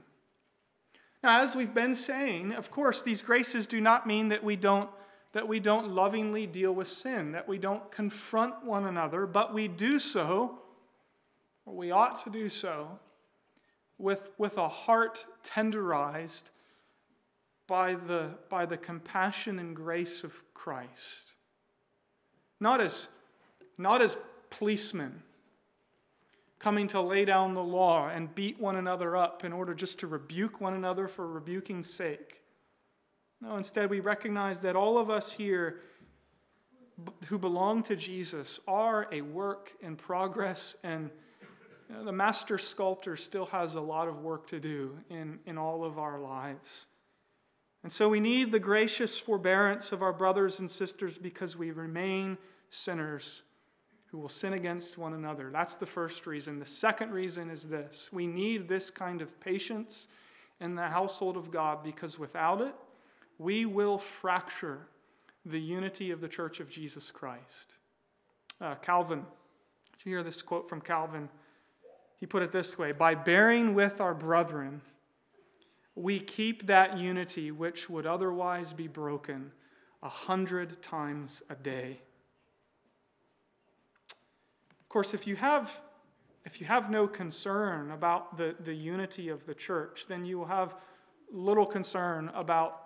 Now, 1.24 1.42
as 1.42 1.56
we've 1.56 1.74
been 1.74 1.96
saying, 1.96 2.52
of 2.54 2.70
course, 2.70 3.02
these 3.02 3.22
graces 3.22 3.66
do 3.66 3.80
not 3.80 4.06
mean 4.06 4.30
that 4.30 4.44
we 4.44 4.56
don't 4.56 4.90
that 5.34 5.48
we 5.48 5.60
don't 5.60 5.90
lovingly 5.90 6.46
deal 6.46 6.72
with 6.72 6.88
sin, 6.88 7.32
that 7.32 7.48
we 7.48 7.58
don't 7.58 7.92
confront 7.92 8.64
one 8.64 8.86
another, 8.86 9.26
but 9.26 9.54
we 9.54 9.68
do 9.68 10.00
so, 10.00 10.60
or 11.66 11.76
we 11.76 11.92
ought 11.92 12.24
to 12.24 12.30
do 12.30 12.48
so, 12.48 13.00
with, 13.98 14.30
with 14.38 14.58
a 14.58 14.70
heart 14.70 15.26
tenderized 15.44 16.52
by 17.68 17.96
the, 17.96 18.30
by 18.50 18.66
the 18.66 18.78
compassion 18.78 19.58
and 19.58 19.76
grace 19.76 20.24
of 20.24 20.44
Christ. 20.54 21.34
Not 22.60 22.80
as, 22.80 23.08
not 23.78 24.02
as 24.02 24.16
policemen 24.52 25.24
coming 26.60 26.88
to 26.88 27.02
lay 27.02 27.26
down 27.26 27.54
the 27.54 27.64
law 27.64 28.08
and 28.08 28.34
beat 28.36 28.60
one 28.60 28.76
another 28.76 29.18
up 29.18 29.44
in 29.44 29.52
order 29.52 29.74
just 29.74 30.00
to 30.00 30.08
rebuke 30.08 30.62
one 30.62 30.76
another 30.76 31.08
for 31.08 31.28
rebuking's 31.28 31.92
sake 31.92 32.43
no, 33.44 33.58
instead, 33.58 33.90
we 33.90 34.00
recognize 34.00 34.60
that 34.60 34.78
all 34.78 34.98
of 34.98 35.10
us 35.10 35.30
here 35.34 35.82
who 37.28 37.38
belong 37.38 37.84
to 37.84 37.96
Jesus 37.96 38.62
are 38.70 39.08
a 39.12 39.20
work 39.20 39.74
in 39.82 39.98
progress, 39.98 40.78
and 40.82 41.10
you 41.90 41.96
know, 41.96 42.06
the 42.06 42.12
master 42.14 42.58
sculptor 42.58 43.18
still 43.18 43.48
has 43.48 43.76
a 43.76 43.82
lot 43.82 44.08
of 44.08 44.22
work 44.22 44.48
to 44.48 44.62
do 44.62 44.98
in, 45.10 45.40
in 45.46 45.58
all 45.58 45.84
of 45.84 46.00
our 46.00 46.20
lives. 46.20 46.86
And 47.84 47.92
so 47.92 48.08
we 48.08 48.22
need 48.22 48.54
the 48.54 48.60
gracious 48.60 49.18
forbearance 49.18 49.92
of 49.92 50.02
our 50.02 50.14
brothers 50.14 50.60
and 50.60 50.72
sisters 50.72 51.18
because 51.18 51.58
we 51.58 51.72
remain 51.72 52.38
sinners 52.70 53.42
who 54.06 54.20
will 54.20 54.30
sin 54.30 54.54
against 54.54 54.98
one 54.98 55.14
another. 55.14 55.50
That's 55.52 55.76
the 55.76 55.86
first 55.86 56.26
reason. 56.26 56.60
The 56.60 56.66
second 56.66 57.12
reason 57.12 57.50
is 57.50 57.68
this 57.68 58.10
we 58.14 58.26
need 58.26 58.70
this 58.70 58.90
kind 58.90 59.22
of 59.22 59.38
patience 59.42 60.08
in 60.62 60.76
the 60.76 60.88
household 60.88 61.36
of 61.36 61.52
God 61.52 61.84
because 61.84 62.18
without 62.18 62.62
it, 62.62 62.74
we 63.38 63.66
will 63.66 63.98
fracture 63.98 64.88
the 65.46 65.60
unity 65.60 66.12
of 66.12 66.22
the 66.22 66.28
church 66.28 66.60
of 66.60 66.70
Jesus 66.70 67.12
Christ. 67.12 67.76
Uh, 68.62 68.76
Calvin, 68.76 69.26
did 69.92 70.06
you 70.06 70.12
hear 70.12 70.24
this 70.24 70.42
quote 70.42 70.70
from 70.70 70.82
Calvin? 70.82 71.30
He 72.20 72.26
put 72.26 72.44
it 72.44 72.52
this 72.52 72.78
way 72.78 72.92
By 72.92 73.16
bearing 73.16 73.74
with 73.74 74.00
our 74.00 74.14
brethren, 74.14 74.82
we 75.96 76.20
keep 76.20 76.68
that 76.68 76.98
unity 76.98 77.52
which 77.52 77.90
would 77.90 78.06
otherwise 78.06 78.74
be 78.74 78.88
broken 78.88 79.52
a 80.02 80.10
hundred 80.10 80.82
times 80.82 81.42
a 81.50 81.56
day. 81.56 82.00
Of 84.82 84.90
course, 84.90 85.14
if 85.14 85.28
you 85.28 85.36
have, 85.36 85.80
if 86.46 86.60
you 86.60 86.68
have 86.68 86.90
no 86.90 87.08
concern 87.08 87.92
about 87.92 88.38
the, 88.38 88.56
the 88.64 88.74
unity 88.74 89.30
of 89.30 89.46
the 89.46 89.54
church, 89.54 90.06
then 90.08 90.26
you 90.26 90.40
will 90.40 90.46
have 90.46 90.76
little 91.32 91.66
concern 91.66 92.32
about 92.36 92.83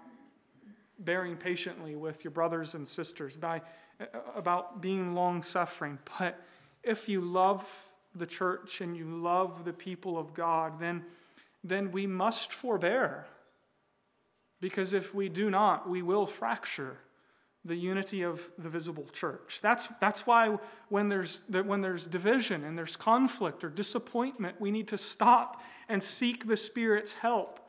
bearing 1.00 1.36
patiently 1.36 1.96
with 1.96 2.24
your 2.24 2.32
brothers 2.32 2.74
and 2.74 2.88
sisters, 2.88 3.36
by, 3.36 3.62
uh, 4.00 4.06
about 4.36 4.82
being 4.82 5.14
long 5.14 5.44
suffering. 5.44 6.00
But 6.20 6.42
if 6.84 7.08
you 7.10 7.22
love 7.22 7.70
the 8.16 8.26
church 8.26 8.82
and 8.82 8.96
you 8.96 9.06
love 9.06 9.66
the 9.66 9.74
people 9.74 10.18
of 10.18 10.34
God, 10.34 10.80
then, 10.80 11.04
then 11.64 11.92
we 11.92 12.08
must 12.08 12.52
forbear. 12.52 13.28
Because 14.60 14.94
if 14.94 15.14
we 15.14 15.30
do 15.30 15.50
not, 15.50 15.88
we 15.88 16.02
will 16.02 16.26
fracture 16.26 16.98
the 17.64 17.76
unity 17.76 18.24
of 18.24 18.50
the 18.58 18.70
visible 18.70 19.06
church. 19.12 19.60
That's, 19.62 19.90
that's 20.00 20.26
why 20.26 20.58
when 20.90 21.10
there's, 21.10 21.44
when 21.50 21.82
there's 21.82 22.08
division 22.08 22.64
and 22.64 22.78
there's 22.78 22.96
conflict 22.96 23.64
or 23.64 23.70
disappointment, 23.70 24.60
we 24.60 24.72
need 24.72 24.88
to 24.88 24.98
stop 24.98 25.62
and 25.90 26.02
seek 26.02 26.48
the 26.48 26.58
Spirit's 26.58 27.14
help 27.14 27.60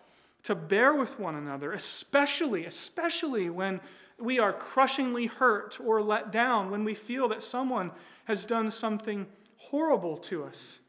to 0.45 0.55
bear 0.55 0.95
with 0.95 1.19
one 1.19 1.35
another, 1.35 1.73
especially, 1.73 2.65
especially 2.65 3.51
when 3.51 3.81
we 4.19 4.39
are 4.39 4.53
crushingly 4.53 5.27
hurt 5.27 5.79
or 5.85 6.03
let 6.03 6.33
down, 6.33 6.71
when 6.71 6.85
we 6.85 6.95
feel 6.95 7.29
that 7.29 7.43
someone 7.43 7.91
has 8.25 8.45
done 8.45 8.71
something 8.71 9.27
horrible 9.57 10.17
to 10.17 10.45
us. 10.45 10.81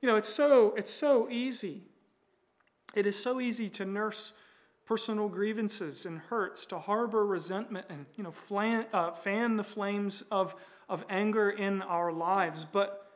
You 0.00 0.08
know, 0.08 0.16
it's 0.16 0.28
so, 0.28 0.74
it's 0.76 0.90
so 0.90 1.28
easy. 1.30 1.82
It 2.94 3.06
is 3.06 3.20
so 3.20 3.40
easy 3.40 3.70
to 3.70 3.84
nurse 3.84 4.32
personal 4.84 5.28
grievances 5.28 6.06
and 6.06 6.18
hurts, 6.18 6.66
to 6.66 6.78
harbor 6.78 7.24
resentment 7.24 7.86
and, 7.88 8.06
you 8.16 8.24
know, 8.24 8.32
flan, 8.32 8.86
uh, 8.92 9.12
fan 9.12 9.56
the 9.56 9.64
flames 9.64 10.22
of, 10.30 10.54
of 10.88 11.04
anger 11.08 11.50
in 11.50 11.82
our 11.82 12.12
lives. 12.12 12.66
But 12.70 13.06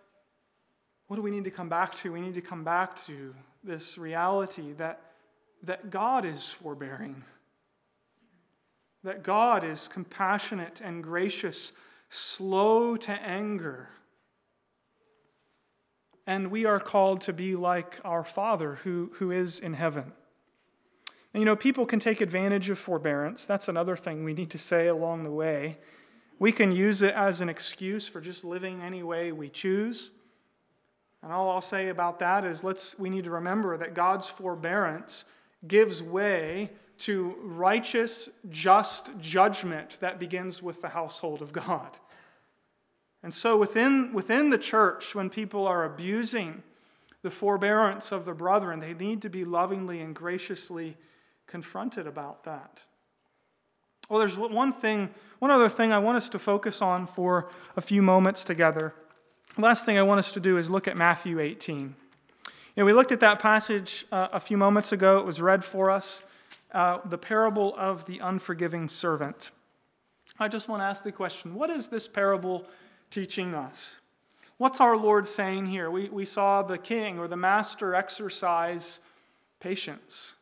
what 1.08 1.16
do 1.16 1.22
we 1.22 1.30
need 1.30 1.44
to 1.44 1.50
come 1.50 1.68
back 1.68 1.94
to? 1.96 2.12
We 2.12 2.20
need 2.20 2.34
to 2.34 2.40
come 2.40 2.64
back 2.64 2.96
to 3.06 3.34
this 3.64 3.98
reality 3.98 4.72
that 4.74 5.00
that 5.66 5.90
God 5.90 6.24
is 6.24 6.48
forbearing, 6.50 7.24
that 9.04 9.22
God 9.22 9.64
is 9.64 9.88
compassionate 9.88 10.80
and 10.82 11.02
gracious, 11.02 11.72
slow 12.08 12.96
to 12.96 13.12
anger. 13.12 13.90
And 16.26 16.50
we 16.50 16.64
are 16.64 16.80
called 16.80 17.20
to 17.22 17.32
be 17.32 17.54
like 17.54 18.00
our 18.04 18.24
Father 18.24 18.76
who, 18.84 19.12
who 19.14 19.30
is 19.30 19.60
in 19.60 19.74
heaven. 19.74 20.12
And 21.34 21.40
you 21.40 21.44
know, 21.44 21.56
people 21.56 21.84
can 21.84 22.00
take 22.00 22.20
advantage 22.20 22.70
of 22.70 22.78
forbearance. 22.78 23.44
That's 23.44 23.68
another 23.68 23.96
thing 23.96 24.24
we 24.24 24.34
need 24.34 24.50
to 24.50 24.58
say 24.58 24.86
along 24.86 25.24
the 25.24 25.30
way. 25.30 25.78
We 26.38 26.52
can 26.52 26.72
use 26.72 27.02
it 27.02 27.14
as 27.14 27.40
an 27.40 27.48
excuse 27.48 28.08
for 28.08 28.20
just 28.20 28.44
living 28.44 28.82
any 28.82 29.02
way 29.02 29.32
we 29.32 29.48
choose. 29.48 30.10
And 31.22 31.32
all 31.32 31.50
I'll 31.50 31.60
say 31.60 31.88
about 31.88 32.20
that 32.20 32.44
is 32.44 32.62
let's 32.62 32.98
we 32.98 33.10
need 33.10 33.24
to 33.24 33.30
remember 33.30 33.76
that 33.76 33.94
God's 33.94 34.28
forbearance 34.28 35.24
gives 35.66 36.02
way 36.02 36.70
to 36.98 37.36
righteous, 37.42 38.28
just 38.48 39.10
judgment 39.20 39.98
that 40.00 40.18
begins 40.18 40.62
with 40.62 40.80
the 40.80 40.88
household 40.88 41.42
of 41.42 41.52
God. 41.52 41.98
And 43.22 43.34
so 43.34 43.56
within, 43.56 44.12
within 44.12 44.50
the 44.50 44.58
church, 44.58 45.14
when 45.14 45.30
people 45.30 45.66
are 45.66 45.84
abusing 45.84 46.62
the 47.22 47.30
forbearance 47.30 48.12
of 48.12 48.24
the 48.24 48.32
brethren, 48.32 48.80
they 48.80 48.94
need 48.94 49.22
to 49.22 49.28
be 49.28 49.44
lovingly 49.44 50.00
and 50.00 50.14
graciously 50.14 50.96
confronted 51.46 52.06
about 52.06 52.44
that. 52.44 52.84
Well, 54.08 54.20
there's 54.20 54.36
one 54.36 54.72
thing, 54.72 55.12
one 55.40 55.50
other 55.50 55.68
thing 55.68 55.92
I 55.92 55.98
want 55.98 56.16
us 56.16 56.28
to 56.30 56.38
focus 56.38 56.80
on 56.80 57.06
for 57.06 57.50
a 57.76 57.80
few 57.80 58.02
moments 58.02 58.44
together. 58.44 58.94
The 59.56 59.62
last 59.62 59.84
thing 59.84 59.98
I 59.98 60.02
want 60.02 60.18
us 60.18 60.32
to 60.32 60.40
do 60.40 60.58
is 60.58 60.70
look 60.70 60.86
at 60.86 60.96
Matthew 60.96 61.40
18. 61.40 61.96
You 62.76 62.82
know, 62.82 62.86
we 62.88 62.92
looked 62.92 63.10
at 63.10 63.20
that 63.20 63.38
passage 63.38 64.04
uh, 64.12 64.28
a 64.34 64.38
few 64.38 64.58
moments 64.58 64.92
ago. 64.92 65.18
It 65.18 65.24
was 65.24 65.40
read 65.40 65.64
for 65.64 65.90
us 65.90 66.22
uh, 66.72 66.98
the 67.06 67.16
parable 67.16 67.74
of 67.78 68.04
the 68.04 68.18
unforgiving 68.18 68.90
servant. 68.90 69.50
I 70.38 70.48
just 70.48 70.68
want 70.68 70.82
to 70.82 70.84
ask 70.84 71.02
the 71.02 71.10
question 71.10 71.54
what 71.54 71.70
is 71.70 71.88
this 71.88 72.06
parable 72.06 72.66
teaching 73.10 73.54
us? 73.54 73.96
What's 74.58 74.78
our 74.82 74.94
Lord 74.94 75.26
saying 75.26 75.66
here? 75.66 75.90
We, 75.90 76.10
we 76.10 76.26
saw 76.26 76.62
the 76.62 76.76
king 76.76 77.18
or 77.18 77.28
the 77.28 77.36
master 77.36 77.94
exercise 77.94 79.00
patience. 79.58 80.34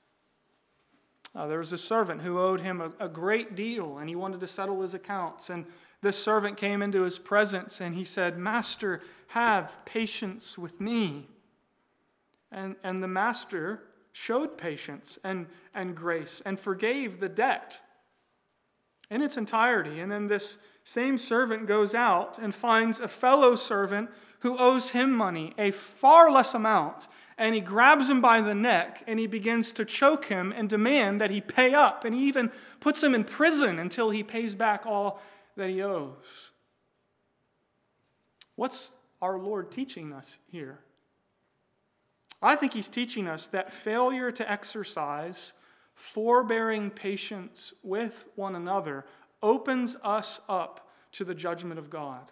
Uh, 1.37 1.47
there 1.47 1.59
was 1.59 1.73
a 1.73 1.79
servant 1.79 2.23
who 2.23 2.41
owed 2.41 2.61
him 2.61 2.81
a, 2.81 2.91
a 2.99 3.09
great 3.09 3.55
deal 3.55 3.99
and 3.99 4.09
he 4.09 4.17
wanted 4.17 4.41
to 4.41 4.49
settle 4.49 4.83
his 4.83 4.93
accounts. 4.93 5.51
And 5.51 5.67
this 6.03 6.21
servant 6.21 6.57
came 6.57 6.83
into 6.83 7.03
his 7.03 7.17
presence 7.17 7.81
and 7.81 7.95
he 7.95 8.05
said, 8.05 8.37
Master, 8.37 9.03
have 9.29 9.79
patience 9.85 10.59
with 10.59 10.81
me. 10.81 11.29
And, 12.55 12.77
and 12.85 13.03
the 13.03 13.09
master 13.09 13.83
showed 14.13 14.57
patience 14.57 15.19
and, 15.25 15.47
and 15.75 15.95
grace 15.95 16.41
and 16.47 16.59
forgave 16.59 17.19
the 17.19 17.29
debt 17.29 17.81
in 19.11 19.21
its 19.21 19.37
entirety. 19.37 20.01
And 20.01 20.11
then 20.11 20.29
this 20.29 20.57
same 20.85 21.19
servant 21.19 21.67
goes 21.67 21.95
out 21.95 22.39
and 22.39 22.55
finds 22.55 23.01
a 23.01 23.09
fellow 23.09 23.57
servant 23.57 24.09
who 24.41 24.57
owes 24.57 24.91
him 24.91 25.13
money, 25.13 25.53
a 25.59 25.73
far 25.73 26.31
less 26.31 26.55
amount, 26.55 27.09
and 27.37 27.55
he 27.55 27.61
grabs 27.61 28.09
him 28.09 28.21
by 28.21 28.41
the 28.41 28.55
neck 28.55 29.03
and 29.09 29.19
he 29.19 29.27
begins 29.27 29.73
to 29.73 29.85
choke 29.85 30.27
him 30.27 30.53
and 30.57 30.69
demand 30.69 31.21
that 31.21 31.31
he 31.31 31.41
pay 31.41 31.75
up. 31.75 32.05
And 32.05 32.15
he 32.15 32.29
even 32.29 32.53
puts 32.79 33.03
him 33.03 33.15
in 33.15 33.25
prison 33.25 33.81
until 33.81 34.11
he 34.11 34.23
pays 34.23 34.55
back 34.55 34.87
all 34.87 35.21
that 35.57 35.71
he 35.71 35.83
owes. 35.83 36.53
What's 38.55 38.93
our 39.21 39.39
Lord 39.39 39.73
teaching 39.73 40.13
us 40.13 40.39
here? 40.53 40.79
I 42.45 42.57
think 42.57 42.75
he's 42.75 42.91
teaching 42.91 43.27
us 43.27 43.47
that 43.49 43.73
failure 43.73 44.31
to 44.31 44.51
exercise 44.51 45.55
forbearing 45.95 46.91
patience 46.91 47.73
with 47.83 48.29
one 48.37 48.55
another 48.55 49.07
opens 49.43 49.97
us 50.03 50.41
up 50.49 50.91
to 51.13 51.25
the 51.25 51.35
judgment 51.35 51.79
of 51.79 51.89
God. 51.89 52.31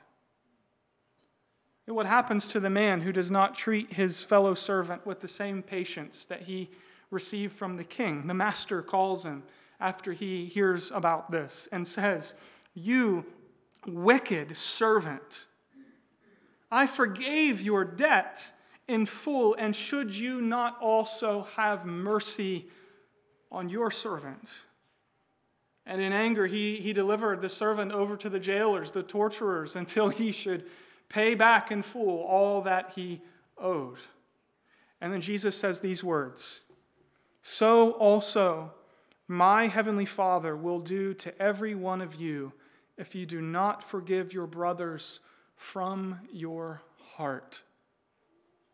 And 1.86 1.96
what 1.96 2.06
happens 2.06 2.46
to 2.48 2.60
the 2.60 2.70
man 2.70 3.00
who 3.00 3.10
does 3.10 3.30
not 3.30 3.54
treat 3.54 3.94
his 3.94 4.22
fellow 4.22 4.54
servant 4.54 5.06
with 5.06 5.20
the 5.20 5.28
same 5.28 5.62
patience 5.62 6.26
that 6.26 6.42
he 6.42 6.70
received 7.10 7.54
from 7.54 7.76
the 7.76 7.84
king? 7.84 8.26
The 8.26 8.34
master 8.34 8.82
calls 8.82 9.24
him 9.24 9.42
after 9.80 10.12
he 10.12 10.46
hears 10.46 10.90
about 10.90 11.30
this 11.30 11.68
and 11.72 11.88
says, 11.88 12.34
You 12.74 13.24
wicked 13.86 14.58
servant, 14.58 15.46
I 16.70 16.86
forgave 16.86 17.62
your 17.62 17.84
debt 17.84 18.52
in 18.88 19.06
full, 19.06 19.54
and 19.54 19.74
should 19.74 20.12
you 20.12 20.40
not 20.40 20.80
also 20.80 21.46
have 21.56 21.86
mercy 21.86 22.68
on 23.50 23.68
your 23.68 23.90
servant? 23.90 24.50
And 25.86 26.00
in 26.00 26.12
anger, 26.12 26.46
he, 26.46 26.76
he 26.76 26.92
delivered 26.92 27.40
the 27.40 27.48
servant 27.48 27.92
over 27.92 28.16
to 28.16 28.28
the 28.28 28.38
jailers, 28.38 28.90
the 28.90 29.02
torturers, 29.02 29.76
until 29.76 30.08
he 30.08 30.32
should 30.32 30.64
pay 31.08 31.34
back 31.34 31.70
in 31.70 31.82
full 31.82 32.22
all 32.22 32.62
that 32.62 32.92
he 32.94 33.20
owed. 33.58 33.98
And 35.00 35.12
then 35.12 35.20
Jesus 35.20 35.56
says 35.56 35.80
these 35.80 36.04
words 36.04 36.64
So 37.42 37.92
also 37.92 38.72
my 39.26 39.66
heavenly 39.66 40.04
Father 40.04 40.56
will 40.56 40.80
do 40.80 41.14
to 41.14 41.42
every 41.42 41.74
one 41.74 42.00
of 42.00 42.14
you 42.14 42.52
if 42.96 43.14
you 43.14 43.26
do 43.26 43.40
not 43.40 43.82
forgive 43.82 44.32
your 44.32 44.46
brothers 44.46 45.20
from 45.56 46.20
your 46.30 46.82
heart 47.16 47.62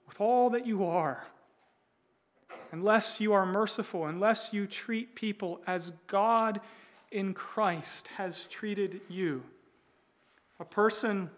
with 0.09 0.21
all 0.21 0.51
that 0.51 0.67
you 0.67 0.85
are, 0.87 1.27
unless 2.73 3.21
you 3.21 3.35
are 3.35 3.45
merciful, 3.45 4.07
unless 4.07 4.53
you 4.53 4.67
treat 4.67 5.15
people 5.15 5.61
as 5.67 5.93
God 6.07 6.61
in 7.13 7.35
Christ 7.35 8.09
has 8.17 8.47
treated 8.47 9.03
you. 9.09 9.43
A 10.59 10.65
person 10.65 11.31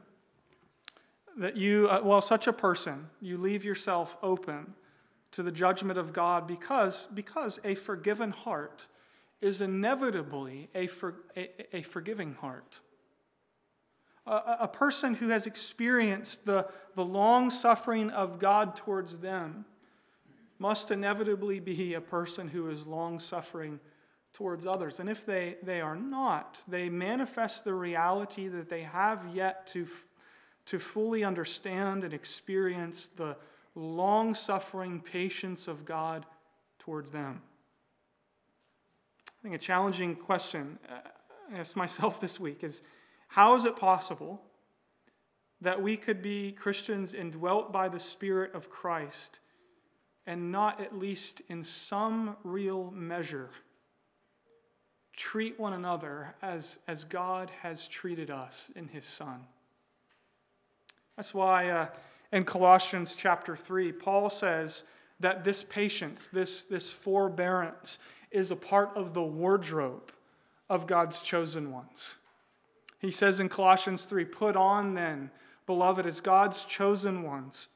that 1.36 1.56
you, 1.56 1.88
uh, 1.88 2.00
well, 2.02 2.20
such 2.20 2.46
a 2.46 2.52
person, 2.52 3.08
you 3.20 3.36
leave 3.36 3.64
yourself 3.64 4.16
open 4.22 4.74
to 5.32 5.42
the 5.42 5.52
judgment 5.52 5.98
of 5.98 6.12
God 6.12 6.46
because, 6.46 7.08
because 7.12 7.58
a 7.64 7.74
forgiven 7.74 8.30
heart 8.30 8.86
is 9.40 9.60
inevitably 9.60 10.68
a, 10.74 10.86
for, 10.86 11.16
a, 11.36 11.76
a 11.76 11.82
forgiving 11.82 12.34
heart 12.34 12.80
a, 14.30 14.68
person 14.68 15.14
who 15.14 15.28
has 15.28 15.46
experienced 15.46 16.44
the, 16.44 16.66
the 16.94 17.04
long 17.04 17.50
suffering 17.50 18.10
of 18.10 18.38
God 18.38 18.76
towards 18.76 19.18
them 19.18 19.64
must 20.58 20.90
inevitably 20.90 21.58
be 21.58 21.94
a 21.94 22.00
person 22.00 22.46
who 22.48 22.68
is 22.68 22.86
long 22.86 23.18
suffering 23.18 23.80
towards 24.32 24.66
others. 24.66 25.00
And 25.00 25.08
if 25.08 25.26
they, 25.26 25.56
they 25.62 25.80
are 25.80 25.96
not, 25.96 26.62
they 26.68 26.88
manifest 26.88 27.64
the 27.64 27.74
reality 27.74 28.46
that 28.48 28.68
they 28.68 28.82
have 28.82 29.26
yet 29.34 29.66
to, 29.68 29.88
to 30.66 30.78
fully 30.78 31.24
understand 31.24 32.04
and 32.04 32.14
experience 32.14 33.08
the 33.08 33.36
long 33.74 34.34
suffering 34.34 35.00
patience 35.00 35.66
of 35.66 35.84
God 35.84 36.26
towards 36.78 37.10
them. 37.10 37.42
I 39.26 39.42
think 39.42 39.54
a 39.54 39.58
challenging 39.58 40.14
question 40.14 40.78
uh, 40.88 40.98
I 41.52 41.58
asked 41.58 41.74
myself 41.76 42.20
this 42.20 42.38
week 42.38 42.62
is 42.62 42.82
how 43.30 43.54
is 43.54 43.64
it 43.64 43.76
possible 43.76 44.40
that 45.60 45.80
we 45.80 45.96
could 45.96 46.20
be 46.20 46.50
Christians 46.50 47.14
indwelt 47.14 47.72
by 47.72 47.88
the 47.88 48.00
Spirit 48.00 48.54
of 48.54 48.68
Christ 48.68 49.38
and 50.26 50.50
not, 50.50 50.80
at 50.80 50.98
least 50.98 51.40
in 51.48 51.62
some 51.62 52.36
real 52.42 52.90
measure, 52.90 53.50
treat 55.16 55.60
one 55.60 55.72
another 55.72 56.34
as, 56.42 56.80
as 56.88 57.04
God 57.04 57.52
has 57.62 57.86
treated 57.86 58.32
us 58.32 58.68
in 58.74 58.88
His 58.88 59.06
Son? 59.06 59.44
That's 61.16 61.32
why 61.32 61.68
uh, 61.68 61.86
in 62.32 62.42
Colossians 62.42 63.14
chapter 63.14 63.56
3, 63.56 63.92
Paul 63.92 64.28
says 64.28 64.82
that 65.20 65.44
this 65.44 65.62
patience, 65.62 66.28
this, 66.28 66.62
this 66.62 66.90
forbearance, 66.90 68.00
is 68.32 68.50
a 68.50 68.56
part 68.56 68.90
of 68.96 69.14
the 69.14 69.22
wardrobe 69.22 70.10
of 70.68 70.88
God's 70.88 71.22
chosen 71.22 71.70
ones. 71.70 72.16
He 73.00 73.10
says 73.10 73.40
in 73.40 73.48
Colossians 73.48 74.04
3 74.04 74.24
Put 74.26 74.56
on 74.56 74.94
then, 74.94 75.30
beloved, 75.66 76.06
as 76.06 76.20
God's 76.20 76.64
chosen 76.64 77.22
ones, 77.22 77.68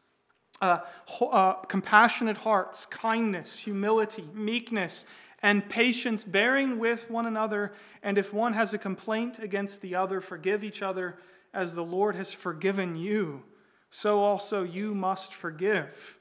uh, 0.61 0.79
uh, 1.21 1.55
compassionate 1.55 2.37
hearts, 2.39 2.87
kindness, 2.87 3.59
humility, 3.59 4.29
meekness, 4.33 5.07
and 5.43 5.69
patience, 5.69 6.25
bearing 6.25 6.79
with 6.79 7.11
one 7.11 7.27
another. 7.27 7.73
And 8.03 8.17
if 8.17 8.33
one 8.33 8.53
has 8.55 8.73
a 8.73 8.79
complaint 8.79 9.39
against 9.39 9.81
the 9.81 9.95
other, 9.95 10.21
forgive 10.21 10.63
each 10.63 10.83
other 10.83 11.19
as 11.53 11.75
the 11.75 11.85
Lord 11.85 12.17
has 12.17 12.33
forgiven 12.33 12.97
you. 12.97 13.43
So 13.91 14.21
also 14.21 14.63
you 14.63 14.95
must 14.95 15.35
forgive. 15.35 16.19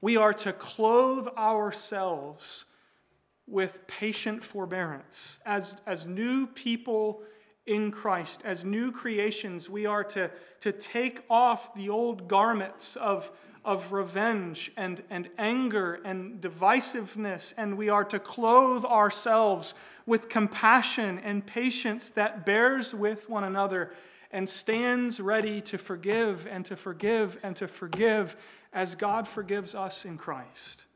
We 0.00 0.16
are 0.16 0.32
to 0.34 0.52
clothe 0.52 1.28
ourselves 1.36 2.64
with 3.46 3.86
patient 3.86 4.44
forbearance 4.44 5.38
as, 5.44 5.76
as 5.86 6.06
new 6.06 6.46
people 6.46 7.22
in 7.70 7.92
Christ. 7.92 8.42
As 8.44 8.64
new 8.64 8.90
creations, 8.90 9.70
we 9.70 9.86
are 9.86 10.02
to, 10.02 10.28
to 10.60 10.72
take 10.72 11.22
off 11.30 11.72
the 11.72 11.88
old 11.88 12.26
garments 12.26 12.96
of, 12.96 13.30
of 13.64 13.92
revenge 13.92 14.72
and, 14.76 15.04
and 15.08 15.30
anger 15.38 16.00
and 16.04 16.40
divisiveness, 16.40 17.54
and 17.56 17.78
we 17.78 17.88
are 17.88 18.04
to 18.04 18.18
clothe 18.18 18.84
ourselves 18.84 19.74
with 20.04 20.28
compassion 20.28 21.20
and 21.20 21.46
patience 21.46 22.10
that 22.10 22.44
bears 22.44 22.92
with 22.92 23.30
one 23.30 23.44
another 23.44 23.92
and 24.32 24.48
stands 24.48 25.20
ready 25.20 25.60
to 25.60 25.78
forgive 25.78 26.48
and 26.50 26.66
to 26.66 26.74
forgive 26.74 27.38
and 27.44 27.54
to 27.54 27.68
forgive 27.68 28.36
as 28.72 28.96
God 28.96 29.28
forgives 29.28 29.76
us 29.76 30.04
in 30.04 30.18
Christ. 30.18 30.86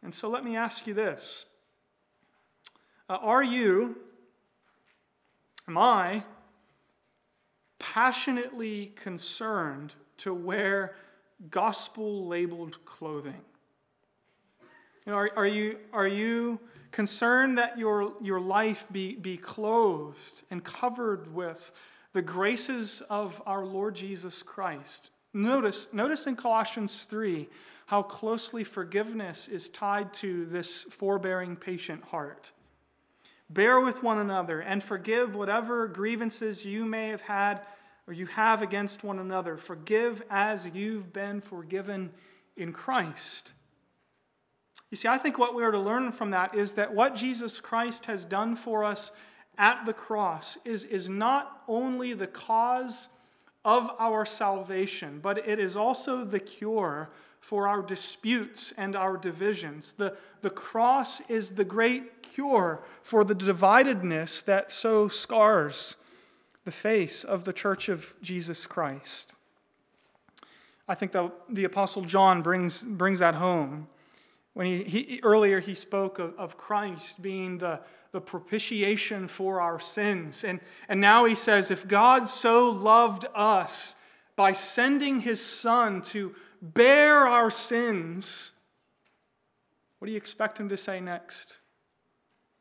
And 0.00 0.14
so 0.14 0.28
let 0.28 0.44
me 0.44 0.56
ask 0.56 0.86
you 0.86 0.94
this 0.94 1.44
uh, 3.08 3.14
Are 3.14 3.42
you 3.42 3.96
Am 5.68 5.78
I 5.78 6.24
passionately 7.78 8.92
concerned 8.96 9.94
to 10.18 10.32
wear 10.32 10.94
gospel 11.50 12.26
labeled 12.26 12.84
clothing? 12.84 13.40
You 15.06 15.12
know, 15.12 15.18
are, 15.18 15.30
are, 15.36 15.46
you, 15.46 15.78
are 15.92 16.06
you 16.06 16.60
concerned 16.92 17.58
that 17.58 17.78
your, 17.78 18.14
your 18.20 18.40
life 18.40 18.86
be, 18.92 19.16
be 19.16 19.36
clothed 19.36 20.42
and 20.50 20.62
covered 20.62 21.32
with 21.34 21.72
the 22.12 22.22
graces 22.22 23.02
of 23.10 23.42
our 23.46 23.64
Lord 23.64 23.96
Jesus 23.96 24.42
Christ? 24.42 25.10
Notice, 25.34 25.88
notice 25.92 26.26
in 26.26 26.36
Colossians 26.36 27.04
3 27.04 27.48
how 27.86 28.02
closely 28.02 28.64
forgiveness 28.64 29.48
is 29.48 29.68
tied 29.68 30.12
to 30.14 30.46
this 30.46 30.84
forbearing, 30.84 31.56
patient 31.56 32.04
heart. 32.04 32.52
Bear 33.52 33.80
with 33.80 34.02
one 34.02 34.18
another 34.18 34.60
and 34.60 34.82
forgive 34.82 35.34
whatever 35.34 35.86
grievances 35.86 36.64
you 36.64 36.84
may 36.84 37.08
have 37.08 37.20
had 37.20 37.66
or 38.06 38.14
you 38.14 38.26
have 38.26 38.62
against 38.62 39.04
one 39.04 39.18
another. 39.18 39.56
Forgive 39.56 40.22
as 40.30 40.66
you've 40.72 41.12
been 41.12 41.40
forgiven 41.40 42.10
in 42.56 42.72
Christ. 42.72 43.52
You 44.90 44.96
see, 44.96 45.08
I 45.08 45.18
think 45.18 45.38
what 45.38 45.54
we 45.54 45.62
are 45.62 45.70
to 45.70 45.78
learn 45.78 46.12
from 46.12 46.30
that 46.30 46.54
is 46.54 46.74
that 46.74 46.94
what 46.94 47.14
Jesus 47.14 47.60
Christ 47.60 48.06
has 48.06 48.24
done 48.24 48.56
for 48.56 48.84
us 48.84 49.12
at 49.58 49.84
the 49.84 49.92
cross 49.92 50.56
is, 50.64 50.84
is 50.84 51.08
not 51.08 51.62
only 51.68 52.14
the 52.14 52.26
cause 52.26 53.08
of 53.64 53.90
our 53.98 54.24
salvation, 54.24 55.20
but 55.22 55.46
it 55.46 55.58
is 55.58 55.76
also 55.76 56.24
the 56.24 56.40
cure 56.40 57.10
for 57.42 57.68
our 57.68 57.82
disputes 57.82 58.72
and 58.78 58.96
our 58.96 59.16
divisions. 59.16 59.92
The, 59.94 60.16
the 60.40 60.48
cross 60.48 61.20
is 61.28 61.50
the 61.50 61.64
great 61.64 62.22
cure 62.22 62.82
for 63.02 63.24
the 63.24 63.34
dividedness 63.34 64.44
that 64.44 64.72
so 64.72 65.08
scars 65.08 65.96
the 66.64 66.70
face 66.70 67.24
of 67.24 67.44
the 67.44 67.52
church 67.52 67.88
of 67.88 68.14
Jesus 68.22 68.64
Christ. 68.64 69.34
I 70.88 70.94
think 70.94 71.10
the, 71.12 71.32
the 71.50 71.64
Apostle 71.64 72.02
John 72.02 72.42
brings, 72.42 72.84
brings 72.84 73.18
that 73.18 73.34
home. 73.34 73.88
When 74.54 74.66
he, 74.66 74.84
he 74.84 75.20
earlier 75.24 75.58
he 75.58 75.74
spoke 75.74 76.20
of, 76.20 76.38
of 76.38 76.56
Christ 76.56 77.20
being 77.20 77.58
the, 77.58 77.80
the 78.12 78.20
propitiation 78.20 79.26
for 79.26 79.60
our 79.60 79.80
sins. 79.80 80.44
And, 80.44 80.60
and 80.88 81.00
now 81.00 81.24
he 81.24 81.34
says, 81.34 81.72
if 81.72 81.88
God 81.88 82.28
so 82.28 82.68
loved 82.68 83.26
us 83.34 83.96
by 84.36 84.52
sending 84.52 85.20
his 85.20 85.44
Son 85.44 86.02
to 86.02 86.34
bear 86.62 87.26
our 87.26 87.50
sins, 87.50 88.52
what 89.98 90.06
do 90.06 90.12
you 90.12 90.16
expect 90.16 90.58
him 90.58 90.68
to 90.68 90.76
say 90.76 91.00
next? 91.00 91.58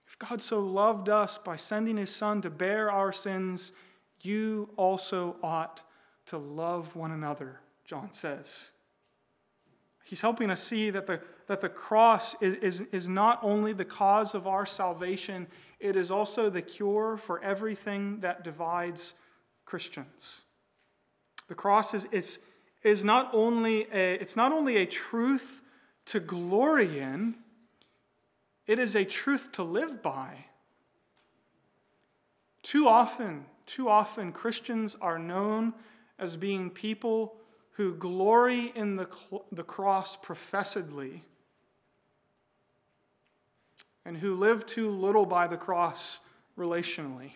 If 0.08 0.18
God 0.20 0.42
so 0.42 0.60
loved 0.60 1.08
us 1.08 1.38
by 1.38 1.56
sending 1.56 1.96
his 1.96 2.14
Son 2.14 2.42
to 2.42 2.50
bear 2.50 2.92
our 2.92 3.14
sins, 3.14 3.72
you 4.22 4.70
also 4.76 5.38
ought 5.42 5.84
to 6.26 6.38
love 6.38 6.96
one 6.96 7.12
another, 7.12 7.62
John 7.86 8.12
says. 8.12 8.72
He's 10.04 10.22
helping 10.22 10.50
us 10.50 10.62
see 10.62 10.90
that 10.90 11.08
the, 11.08 11.22
that 11.48 11.62
the 11.62 11.70
cross 11.70 12.36
is, 12.42 12.56
is, 12.56 12.82
is 12.92 13.08
not 13.08 13.40
only 13.42 13.72
the 13.72 13.86
cause 13.86 14.36
of 14.36 14.48
our 14.48 14.66
salvation, 14.66 15.48
it 15.80 15.96
is 15.96 16.12
also 16.12 16.50
the 16.50 16.62
cure 16.62 17.18
for 17.18 17.42
everything 17.42 18.20
that 18.20 18.44
divides 18.44 19.14
Christians. 19.66 20.42
The 21.48 21.56
cross 21.56 21.94
is, 21.94 22.06
is, 22.12 22.40
is 22.84 23.04
not 23.06 23.30
only 23.34 23.88
a, 23.92 24.16
it's 24.16 24.36
not 24.36 24.52
only 24.52 24.78
a 24.78 24.86
truth 24.86 25.62
to 26.06 26.20
glory 26.20 27.00
in, 27.00 27.36
it 28.68 28.80
is 28.80 28.96
a 28.96 29.06
truth 29.06 29.52
to 29.54 29.64
live 29.64 30.02
by. 30.02 30.46
Too 32.64 32.88
often, 32.88 33.46
too 33.66 33.90
often, 33.90 34.32
Christians 34.32 34.96
are 35.02 35.20
known 35.20 35.74
as 36.20 36.38
being 36.38 36.70
people 36.70 37.36
who 37.72 37.96
glory 37.96 38.72
in 38.76 38.96
the, 38.96 39.08
the 39.52 39.64
cross 39.64 40.16
professedly 40.16 41.24
and 44.06 44.18
who 44.18 44.36
live 44.36 44.66
too 44.66 44.90
little 44.90 45.26
by 45.26 45.48
the 45.48 45.58
cross 45.58 46.20
relationally 46.58 47.32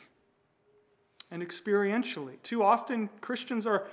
and 1.32 1.42
experientially. 1.42 2.42
Too 2.44 2.64
often, 2.64 3.10
Christians 3.22 3.66
are, 3.66 3.88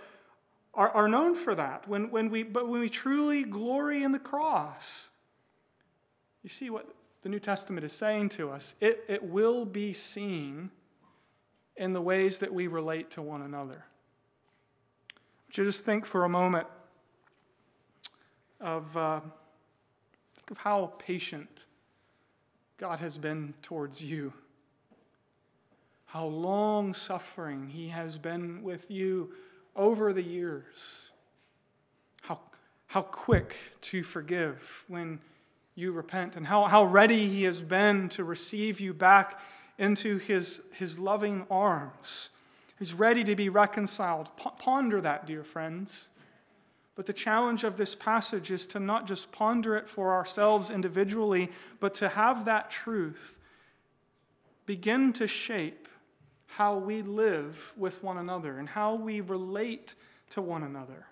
are, 0.74 0.90
are 0.90 1.08
known 1.08 1.34
for 1.34 1.54
that. 1.54 1.86
When, 1.86 2.10
when 2.10 2.30
we, 2.30 2.42
but 2.42 2.68
when 2.68 2.80
we 2.80 2.88
truly 2.88 3.44
glory 3.44 4.02
in 4.02 4.12
the 4.12 4.18
cross, 4.18 5.10
you 6.42 6.48
see 6.48 6.70
what 6.70 6.88
the 7.22 7.28
New 7.28 7.38
Testament 7.38 7.84
is 7.84 7.92
saying 7.92 8.30
to 8.30 8.50
us. 8.50 8.74
It, 8.80 9.04
it 9.08 9.22
will 9.22 9.64
be 9.64 9.92
seen 9.92 10.70
in 11.76 11.92
the 11.92 12.00
ways 12.00 12.38
that 12.38 12.52
we 12.52 12.66
relate 12.66 13.10
to 13.12 13.22
one 13.22 13.42
another. 13.42 13.84
Would 15.46 15.58
you 15.58 15.64
just 15.64 15.84
think 15.84 16.06
for 16.06 16.24
a 16.24 16.28
moment 16.28 16.66
of, 18.60 18.96
uh, 18.96 19.20
think 20.36 20.50
of 20.50 20.58
how 20.58 20.92
patient 20.98 21.66
God 22.78 22.98
has 22.98 23.18
been 23.18 23.54
towards 23.62 24.02
you, 24.02 24.32
how 26.06 26.24
long 26.26 26.94
suffering 26.94 27.68
He 27.68 27.88
has 27.88 28.18
been 28.18 28.62
with 28.62 28.90
you 28.90 29.32
over 29.74 30.12
the 30.12 30.22
years, 30.22 31.10
how, 32.22 32.40
how 32.86 33.02
quick 33.02 33.56
to 33.82 34.02
forgive 34.02 34.84
when 34.88 35.20
you 35.74 35.92
repent, 35.92 36.36
and 36.36 36.46
how, 36.46 36.64
how 36.64 36.84
ready 36.84 37.28
He 37.28 37.44
has 37.44 37.62
been 37.62 38.08
to 38.10 38.24
receive 38.24 38.80
you 38.80 38.92
back 38.92 39.40
into 39.78 40.18
His, 40.18 40.60
his 40.72 40.98
loving 40.98 41.46
arms 41.50 42.30
He's 42.82 42.94
ready 42.94 43.22
to 43.22 43.36
be 43.36 43.48
reconciled. 43.48 44.28
P- 44.36 44.50
ponder 44.58 45.00
that, 45.00 45.24
dear 45.24 45.44
friends. 45.44 46.08
But 46.96 47.06
the 47.06 47.12
challenge 47.12 47.62
of 47.62 47.76
this 47.76 47.94
passage 47.94 48.50
is 48.50 48.66
to 48.66 48.80
not 48.80 49.06
just 49.06 49.30
ponder 49.30 49.76
it 49.76 49.86
for 49.86 50.12
ourselves 50.12 50.68
individually, 50.68 51.52
but 51.78 51.94
to 51.94 52.08
have 52.08 52.44
that 52.46 52.72
truth 52.72 53.38
begin 54.66 55.12
to 55.12 55.28
shape 55.28 55.81
how 56.56 56.76
we 56.76 57.02
live 57.02 57.72
with 57.76 58.02
one 58.02 58.18
another 58.18 58.58
and 58.58 58.68
how 58.68 58.94
we 58.94 59.20
relate 59.20 59.94
to 60.30 60.42
one 60.42 60.62
another. 60.62 61.06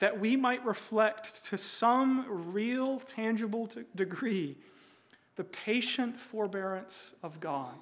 That 0.00 0.20
we 0.20 0.36
might 0.36 0.64
reflect 0.64 1.46
to 1.46 1.58
some 1.58 2.52
real, 2.52 3.00
tangible 3.00 3.68
degree 3.94 4.56
the 5.36 5.44
patient 5.44 6.18
forbearance 6.18 7.14
of 7.22 7.38
God. 7.38 7.76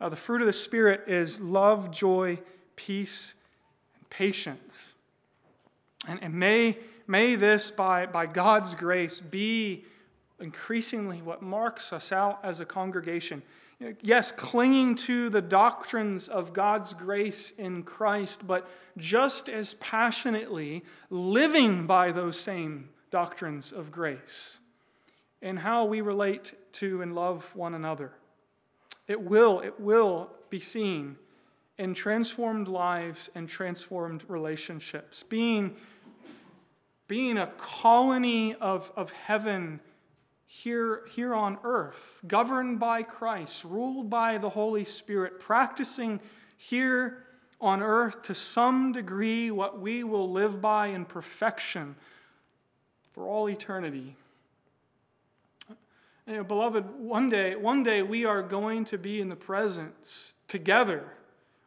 Uh, 0.00 0.08
the 0.08 0.16
fruit 0.16 0.40
of 0.40 0.46
the 0.46 0.52
Spirit 0.52 1.02
is 1.06 1.40
love, 1.40 1.90
joy, 1.90 2.38
peace, 2.74 3.34
and 3.96 4.08
patience. 4.08 4.94
And, 6.06 6.22
and 6.22 6.34
may, 6.34 6.78
may 7.06 7.34
this, 7.34 7.70
by, 7.70 8.06
by 8.06 8.26
God's 8.26 8.74
grace, 8.74 9.20
be 9.20 9.84
increasingly 10.40 11.20
what 11.20 11.42
marks 11.42 11.92
us 11.92 12.12
out 12.12 12.40
as 12.42 12.60
a 12.60 12.64
congregation. 12.64 13.42
Yes, 14.00 14.32
clinging 14.32 14.96
to 14.96 15.30
the 15.30 15.40
doctrines 15.40 16.26
of 16.26 16.52
God's 16.52 16.94
grace 16.94 17.52
in 17.56 17.84
Christ, 17.84 18.44
but 18.44 18.68
just 18.96 19.48
as 19.48 19.74
passionately 19.74 20.82
living 21.10 21.86
by 21.86 22.10
those 22.10 22.38
same 22.38 22.88
doctrines 23.12 23.70
of 23.70 23.92
grace 23.92 24.58
in 25.40 25.58
how 25.58 25.84
we 25.84 26.00
relate 26.00 26.54
to 26.72 27.02
and 27.02 27.14
love 27.14 27.54
one 27.54 27.74
another. 27.74 28.12
It 29.06 29.22
will, 29.22 29.60
it 29.60 29.78
will 29.78 30.30
be 30.50 30.58
seen 30.58 31.16
in 31.78 31.94
transformed 31.94 32.66
lives 32.66 33.30
and 33.36 33.48
transformed 33.48 34.24
relationships. 34.26 35.22
Being, 35.22 35.76
being 37.06 37.38
a 37.38 37.46
colony 37.58 38.56
of, 38.56 38.90
of 38.96 39.12
heaven 39.12 39.78
here, 40.50 41.02
here 41.14 41.34
on 41.34 41.58
earth, 41.62 42.20
governed 42.26 42.80
by 42.80 43.02
Christ, 43.02 43.64
ruled 43.64 44.08
by 44.08 44.38
the 44.38 44.48
Holy 44.48 44.84
Spirit, 44.84 45.38
practicing 45.38 46.20
here 46.56 47.22
on 47.60 47.82
earth 47.82 48.22
to 48.22 48.34
some 48.34 48.92
degree 48.92 49.50
what 49.50 49.78
we 49.78 50.02
will 50.02 50.32
live 50.32 50.60
by 50.60 50.88
in 50.88 51.04
perfection 51.04 51.94
for 53.12 53.26
all 53.26 53.48
eternity. 53.48 54.16
You 56.26 56.36
know, 56.36 56.44
beloved, 56.44 56.98
one 56.98 57.28
day, 57.28 57.54
one 57.54 57.82
day 57.82 58.02
we 58.02 58.24
are 58.24 58.42
going 58.42 58.86
to 58.86 58.96
be 58.96 59.20
in 59.20 59.28
the 59.28 59.36
presence 59.36 60.32
together. 60.46 61.12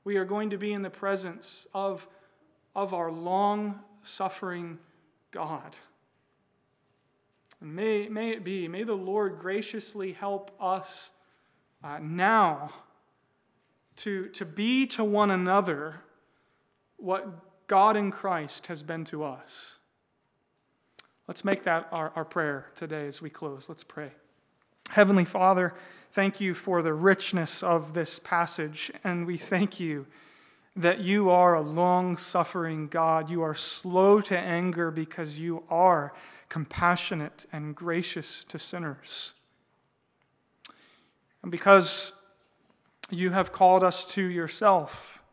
We 0.04 0.18
are 0.18 0.26
going 0.26 0.50
to 0.50 0.58
be 0.58 0.74
in 0.74 0.82
the 0.82 0.90
presence 0.90 1.68
of, 1.74 2.08
of 2.76 2.96
our 2.96 3.12
long 3.12 3.80
suffering 4.04 4.80
God. 5.30 5.76
May, 7.62 8.10
may 8.10 8.32
it 8.32 8.44
be, 8.44 8.68
may 8.68 8.84
the 8.84 8.96
Lord 8.96 9.38
graciously 9.40 10.14
help 10.14 10.52
us 10.60 11.12
uh, 11.84 12.00
now 12.02 12.72
to, 13.98 14.30
to 14.30 14.46
be 14.46 14.88
to 14.88 15.04
one 15.04 15.30
another 15.30 16.02
what 16.98 17.68
God 17.68 17.96
in 17.96 18.12
Christ 18.12 18.68
has 18.68 18.82
been 18.82 19.06
to 19.06 19.24
us. 19.24 19.78
Let's 21.28 21.46
make 21.46 21.64
that 21.66 21.88
our, 21.92 22.12
our 22.16 22.26
prayer 22.26 22.68
today 22.74 23.06
as 23.06 23.22
we 23.22 23.30
close. 23.30 23.70
Let's 23.70 23.84
pray. 23.84 24.12
Heavenly 24.90 25.26
Father, 25.26 25.76
thank 26.12 26.42
you 26.42 26.56
for 26.56 26.82
the 26.82 26.94
richness 26.94 27.62
of 27.62 27.94
this 27.94 28.20
passage, 28.20 28.92
and 29.04 29.28
we 29.28 29.38
thank 29.38 29.80
you 29.80 30.08
that 30.76 31.00
you 31.02 31.30
are 31.30 31.54
a 31.54 31.62
long 31.62 32.18
suffering 32.18 32.88
God. 32.88 33.30
You 33.30 33.44
are 33.44 33.56
slow 33.56 34.20
to 34.22 34.38
anger 34.38 34.90
because 34.90 35.38
you 35.38 35.64
are 35.70 36.14
compassionate 36.52 37.46
and 37.54 37.74
gracious 37.74 38.44
to 38.44 38.60
sinners. 38.60 39.34
And 41.42 41.50
because 41.50 42.12
you 43.10 43.30
have 43.30 43.54
called 43.54 43.86
us 43.86 44.06
to 44.08 44.22
yourself, 44.22 45.24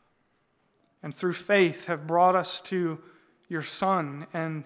and 1.03 1.13
through 1.13 1.33
faith 1.33 1.87
have 1.87 2.07
brought 2.07 2.37
us 2.37 2.61
to 2.61 3.01
your 3.49 3.63
Son 3.63 4.29
and 4.33 4.63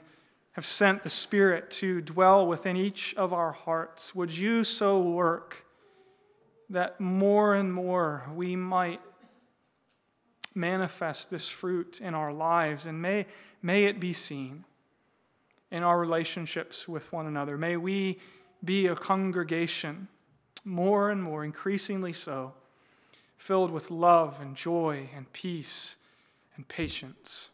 have 0.53 0.67
sent 0.67 1.03
the 1.03 1.09
Spirit 1.09 1.71
to 1.71 2.03
dwell 2.03 2.47
within 2.47 2.77
each 2.77 3.15
of 3.15 3.33
our 3.33 3.53
hearts, 3.53 4.15
would 4.15 4.37
you 4.37 4.63
so 4.63 5.01
work 5.01 5.65
that 6.69 7.01
more 7.01 7.55
and 7.55 7.73
more 7.73 8.29
we 8.35 8.57
might 8.57 9.01
manifest 10.55 11.31
this 11.31 11.49
fruit 11.49 11.99
in 12.03 12.15
our 12.15 12.31
lives, 12.31 12.85
and 12.85 13.01
may, 13.01 13.25
may 13.63 13.85
it 13.85 13.99
be 13.99 14.13
seen. 14.13 14.67
In 15.73 15.83
our 15.83 15.99
relationships 15.99 16.87
with 16.87 17.13
one 17.13 17.27
another. 17.27 17.57
May 17.59 17.77
we 17.77 18.21
be 18.63 18.87
a 18.87 18.95
congregation, 18.95 20.07
more 20.65 21.11
and 21.11 21.21
more, 21.21 21.45
increasingly 21.45 22.13
so, 22.13 22.53
filled 23.39 23.73
with 23.73 23.91
love 23.91 24.39
and 24.41 24.55
joy 24.55 25.09
and 25.17 25.33
peace 25.33 25.97
and 26.55 26.69
patience. 26.69 27.49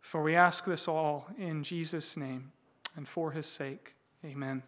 For 0.00 0.22
we 0.22 0.34
ask 0.34 0.64
this 0.64 0.88
all 0.88 1.26
in 1.38 1.62
Jesus' 1.62 2.16
name 2.16 2.50
and 2.96 3.06
for 3.06 3.30
his 3.30 3.46
sake. 3.46 3.94
Amen. 4.24 4.62